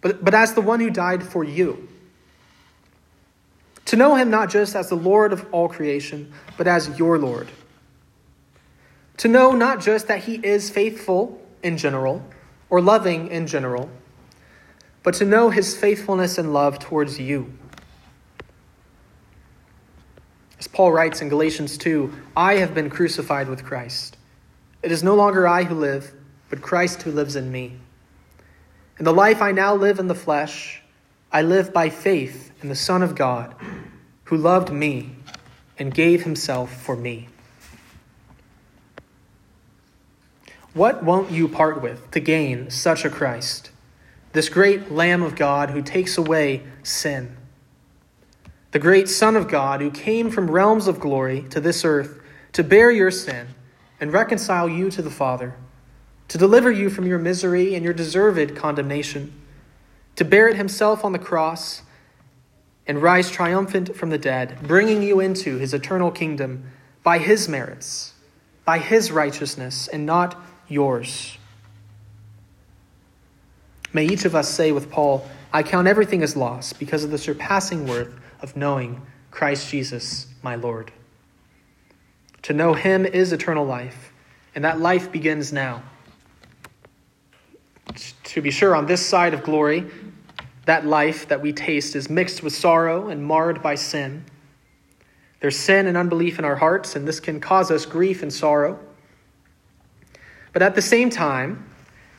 but, 0.00 0.24
but 0.24 0.34
as 0.34 0.54
the 0.54 0.60
one 0.60 0.80
who 0.80 0.90
died 0.90 1.22
for 1.22 1.44
you. 1.44 1.88
To 3.86 3.96
know 3.96 4.16
him 4.16 4.30
not 4.30 4.50
just 4.50 4.74
as 4.74 4.88
the 4.88 4.96
Lord 4.96 5.32
of 5.32 5.46
all 5.52 5.68
creation, 5.68 6.32
but 6.56 6.66
as 6.66 6.98
your 6.98 7.18
Lord. 7.18 7.48
To 9.18 9.28
know 9.28 9.52
not 9.52 9.80
just 9.80 10.08
that 10.08 10.24
he 10.24 10.36
is 10.36 10.70
faithful 10.70 11.40
in 11.62 11.78
general, 11.78 12.22
or 12.70 12.80
loving 12.80 13.28
in 13.28 13.46
general, 13.46 13.88
but 15.02 15.14
to 15.14 15.24
know 15.24 15.50
his 15.50 15.76
faithfulness 15.76 16.38
and 16.38 16.52
love 16.52 16.78
towards 16.78 17.20
you. 17.20 17.52
As 20.58 20.66
Paul 20.66 20.92
writes 20.92 21.20
in 21.20 21.28
Galatians 21.28 21.78
2 21.78 22.12
I 22.36 22.54
have 22.56 22.74
been 22.74 22.90
crucified 22.90 23.48
with 23.48 23.64
Christ. 23.64 24.16
It 24.82 24.90
is 24.90 25.02
no 25.02 25.14
longer 25.14 25.46
I 25.46 25.64
who 25.64 25.74
live, 25.74 26.12
but 26.48 26.62
Christ 26.62 27.02
who 27.02 27.10
lives 27.10 27.36
in 27.36 27.52
me. 27.52 27.78
In 28.98 29.04
the 29.04 29.12
life 29.12 29.42
I 29.42 29.52
now 29.52 29.74
live 29.74 29.98
in 29.98 30.08
the 30.08 30.14
flesh, 30.14 30.82
I 31.32 31.42
live 31.42 31.72
by 31.72 31.90
faith 31.90 32.52
in 32.62 32.68
the 32.68 32.74
Son 32.74 33.02
of 33.02 33.14
God, 33.14 33.54
who 34.24 34.36
loved 34.36 34.72
me 34.72 35.16
and 35.78 35.92
gave 35.92 36.22
himself 36.22 36.72
for 36.72 36.96
me. 36.96 37.28
What 40.74 41.02
won't 41.02 41.30
you 41.30 41.48
part 41.48 41.80
with 41.80 42.10
to 42.10 42.20
gain 42.20 42.70
such 42.70 43.04
a 43.04 43.10
Christ, 43.10 43.70
this 44.32 44.48
great 44.48 44.90
Lamb 44.90 45.22
of 45.22 45.36
God 45.36 45.70
who 45.70 45.80
takes 45.80 46.18
away 46.18 46.64
sin? 46.82 47.36
the 48.74 48.80
great 48.80 49.08
Son 49.08 49.36
of 49.36 49.46
God, 49.46 49.80
who 49.80 49.88
came 49.88 50.32
from 50.32 50.50
realms 50.50 50.88
of 50.88 50.98
glory 50.98 51.42
to 51.50 51.60
this 51.60 51.84
earth 51.84 52.20
to 52.50 52.64
bear 52.64 52.90
your 52.90 53.12
sin 53.12 53.46
and 54.00 54.12
reconcile 54.12 54.68
you 54.68 54.90
to 54.90 55.00
the 55.00 55.12
Father, 55.12 55.54
to 56.26 56.38
deliver 56.38 56.72
you 56.72 56.90
from 56.90 57.06
your 57.06 57.20
misery 57.20 57.76
and 57.76 57.84
your 57.84 57.94
deserved 57.94 58.56
condemnation, 58.56 59.32
to 60.16 60.24
bear 60.24 60.48
it 60.48 60.56
himself 60.56 61.04
on 61.04 61.12
the 61.12 61.20
cross 61.20 61.82
and 62.84 63.00
rise 63.00 63.30
triumphant 63.30 63.94
from 63.94 64.10
the 64.10 64.18
dead, 64.18 64.58
bringing 64.64 65.04
you 65.04 65.20
into 65.20 65.56
his 65.58 65.72
eternal 65.72 66.10
kingdom 66.10 66.68
by 67.04 67.18
his 67.18 67.48
merits, 67.48 68.14
by 68.64 68.78
his 68.78 69.12
righteousness, 69.12 69.86
and 69.86 70.04
not 70.04 70.36
yours. 70.68 71.38
May 73.92 74.06
each 74.06 74.24
of 74.24 74.34
us 74.34 74.48
say 74.48 74.72
with 74.72 74.90
Paul, 74.90 75.26
I 75.52 75.62
count 75.62 75.86
everything 75.86 76.22
as 76.22 76.36
loss 76.36 76.72
because 76.72 77.04
of 77.04 77.10
the 77.10 77.18
surpassing 77.18 77.86
worth 77.86 78.12
of 78.42 78.56
knowing 78.56 79.00
Christ 79.30 79.70
Jesus, 79.70 80.26
my 80.42 80.56
Lord. 80.56 80.92
To 82.42 82.52
know 82.52 82.74
him 82.74 83.06
is 83.06 83.32
eternal 83.32 83.64
life, 83.64 84.12
and 84.54 84.64
that 84.64 84.80
life 84.80 85.10
begins 85.10 85.52
now. 85.52 85.82
To 88.24 88.42
be 88.42 88.50
sure, 88.50 88.74
on 88.74 88.86
this 88.86 89.04
side 89.04 89.32
of 89.32 89.44
glory, 89.44 89.86
that 90.66 90.86
life 90.86 91.28
that 91.28 91.40
we 91.40 91.52
taste 91.52 91.94
is 91.94 92.10
mixed 92.10 92.42
with 92.42 92.54
sorrow 92.54 93.08
and 93.08 93.24
marred 93.24 93.62
by 93.62 93.76
sin. 93.76 94.24
There's 95.40 95.56
sin 95.56 95.86
and 95.86 95.96
unbelief 95.96 96.38
in 96.38 96.44
our 96.44 96.56
hearts, 96.56 96.96
and 96.96 97.06
this 97.06 97.20
can 97.20 97.38
cause 97.38 97.70
us 97.70 97.86
grief 97.86 98.22
and 98.22 98.32
sorrow. 98.32 98.78
But 100.54 100.62
at 100.62 100.74
the 100.74 100.82
same 100.82 101.10
time, 101.10 101.68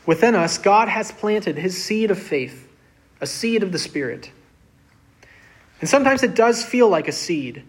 within 0.05 0.35
us, 0.35 0.59
God 0.59 0.87
has 0.87 1.11
planted 1.11 1.57
his 1.57 1.83
seed 1.83 2.11
of 2.11 2.19
faith, 2.19 2.67
a 3.19 3.25
seed 3.25 3.63
of 3.63 3.71
the 3.71 3.79
Spirit 3.79 4.29
and 5.81 5.89
sometimes 5.89 6.23
it 6.23 6.35
does 6.35 6.63
feel 6.63 6.89
like 6.89 7.07
a 7.07 7.11
seed. 7.11 7.63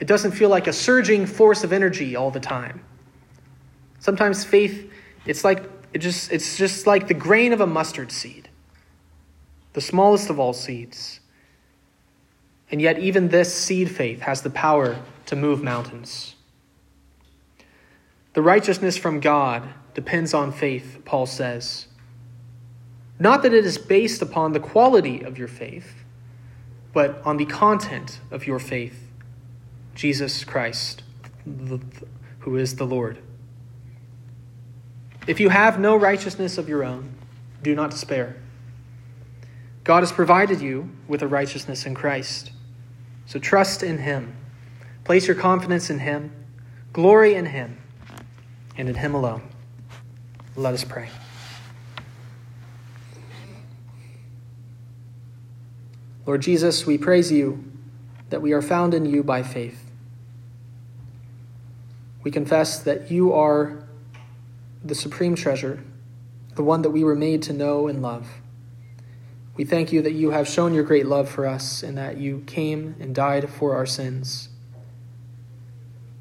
It 0.00 0.06
doesn't 0.06 0.32
feel 0.32 0.48
like 0.48 0.66
a 0.66 0.72
surging 0.72 1.26
force 1.26 1.64
of 1.64 1.72
energy 1.72 2.16
all 2.16 2.30
the 2.30 2.40
time. 2.40 2.84
Sometimes 4.00 4.44
faith, 4.44 4.90
it's 5.26 5.44
like 5.44 5.68
it 5.92 5.98
just 5.98 6.30
it's 6.30 6.56
just 6.56 6.86
like 6.86 7.08
the 7.08 7.14
grain 7.14 7.52
of 7.52 7.60
a 7.60 7.66
mustard 7.66 8.12
seed. 8.12 8.48
The 9.72 9.80
smallest 9.80 10.30
of 10.30 10.38
all 10.38 10.52
seeds. 10.52 11.20
And 12.70 12.82
yet 12.82 12.98
even 12.98 13.28
this 13.28 13.54
seed 13.54 13.90
faith 13.90 14.20
has 14.20 14.42
the 14.42 14.50
power 14.50 15.00
to 15.26 15.36
move 15.36 15.62
mountains. 15.62 16.34
The 18.38 18.42
righteousness 18.42 18.96
from 18.96 19.18
God 19.18 19.68
depends 19.94 20.32
on 20.32 20.52
faith, 20.52 20.98
Paul 21.04 21.26
says. 21.26 21.88
Not 23.18 23.42
that 23.42 23.52
it 23.52 23.66
is 23.66 23.78
based 23.78 24.22
upon 24.22 24.52
the 24.52 24.60
quality 24.60 25.22
of 25.22 25.36
your 25.36 25.48
faith, 25.48 26.04
but 26.92 27.20
on 27.24 27.36
the 27.36 27.46
content 27.46 28.20
of 28.30 28.46
your 28.46 28.60
faith 28.60 29.10
Jesus 29.96 30.44
Christ, 30.44 31.02
who 32.38 32.56
is 32.56 32.76
the 32.76 32.84
Lord. 32.84 33.18
If 35.26 35.40
you 35.40 35.48
have 35.48 35.80
no 35.80 35.96
righteousness 35.96 36.58
of 36.58 36.68
your 36.68 36.84
own, 36.84 37.12
do 37.64 37.74
not 37.74 37.90
despair. 37.90 38.36
God 39.82 40.04
has 40.04 40.12
provided 40.12 40.60
you 40.60 40.92
with 41.08 41.22
a 41.22 41.26
righteousness 41.26 41.84
in 41.86 41.96
Christ. 41.96 42.52
So 43.26 43.40
trust 43.40 43.82
in 43.82 43.98
Him. 43.98 44.36
Place 45.02 45.26
your 45.26 45.34
confidence 45.34 45.90
in 45.90 45.98
Him, 45.98 46.30
glory 46.92 47.34
in 47.34 47.46
Him, 47.46 47.78
and 48.78 48.88
in 48.88 48.94
Him 48.94 49.14
alone. 49.14 49.42
Let 50.56 50.72
us 50.72 50.84
pray. 50.84 51.10
Lord 56.24 56.40
Jesus, 56.40 56.86
we 56.86 56.96
praise 56.96 57.32
you 57.32 57.64
that 58.30 58.40
we 58.40 58.52
are 58.52 58.62
found 58.62 58.94
in 58.94 59.04
you 59.04 59.22
by 59.22 59.42
faith. 59.42 59.90
We 62.22 62.30
confess 62.30 62.78
that 62.80 63.10
you 63.10 63.32
are 63.32 63.82
the 64.84 64.94
supreme 64.94 65.34
treasure, 65.34 65.82
the 66.54 66.62
one 66.62 66.82
that 66.82 66.90
we 66.90 67.02
were 67.02 67.14
made 67.14 67.42
to 67.44 67.52
know 67.52 67.88
and 67.88 68.02
love. 68.02 68.28
We 69.56 69.64
thank 69.64 69.92
you 69.92 70.02
that 70.02 70.12
you 70.12 70.30
have 70.30 70.46
shown 70.46 70.74
your 70.74 70.84
great 70.84 71.06
love 71.06 71.28
for 71.28 71.46
us 71.46 71.82
and 71.82 71.96
that 71.98 72.18
you 72.18 72.44
came 72.46 72.94
and 73.00 73.14
died 73.14 73.48
for 73.50 73.74
our 73.74 73.86
sins. 73.86 74.50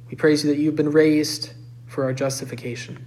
We 0.09 0.15
praise 0.15 0.43
you 0.43 0.49
that 0.49 0.57
you've 0.57 0.75
been 0.75 0.91
raised 0.91 1.51
for 1.87 2.03
our 2.03 2.13
justification. 2.13 3.05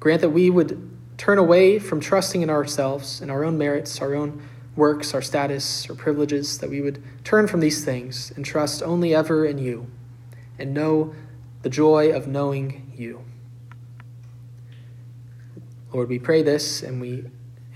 Grant 0.00 0.20
that 0.22 0.30
we 0.30 0.50
would 0.50 0.90
turn 1.16 1.38
away 1.38 1.78
from 1.78 2.00
trusting 2.00 2.42
in 2.42 2.50
ourselves, 2.50 3.20
in 3.20 3.30
our 3.30 3.44
own 3.44 3.56
merits, 3.56 4.00
our 4.00 4.14
own 4.14 4.42
works, 4.74 5.14
our 5.14 5.22
status, 5.22 5.88
our 5.88 5.96
privileges, 5.96 6.58
that 6.58 6.70
we 6.70 6.80
would 6.80 7.02
turn 7.24 7.46
from 7.46 7.60
these 7.60 7.84
things 7.84 8.32
and 8.36 8.44
trust 8.44 8.82
only 8.82 9.14
ever 9.14 9.46
in 9.46 9.58
you 9.58 9.86
and 10.58 10.74
know 10.74 11.14
the 11.62 11.70
joy 11.70 12.12
of 12.12 12.26
knowing 12.26 12.92
you. 12.94 13.24
Lord, 15.92 16.08
we 16.08 16.18
pray 16.18 16.42
this 16.42 16.82
and 16.82 17.00
we 17.00 17.24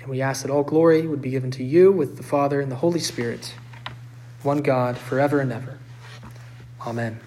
and 0.01 0.09
we 0.09 0.23
ask 0.23 0.43
that 0.43 0.51
all 0.51 0.63
glory 0.63 1.07
would 1.07 1.21
be 1.21 1.31
given 1.31 1.51
to 1.53 1.65
you 1.65 1.93
with 1.93 2.17
the 2.17 2.23
Father 2.23 2.61
and 2.61 2.73
the 2.73 2.77
Holy 2.77 3.01
Spirit, 3.01 3.55
one 4.43 4.59
God, 4.59 4.97
forever 4.97 5.41
and 5.41 5.53
ever. 5.53 5.79
Amen. 6.87 7.21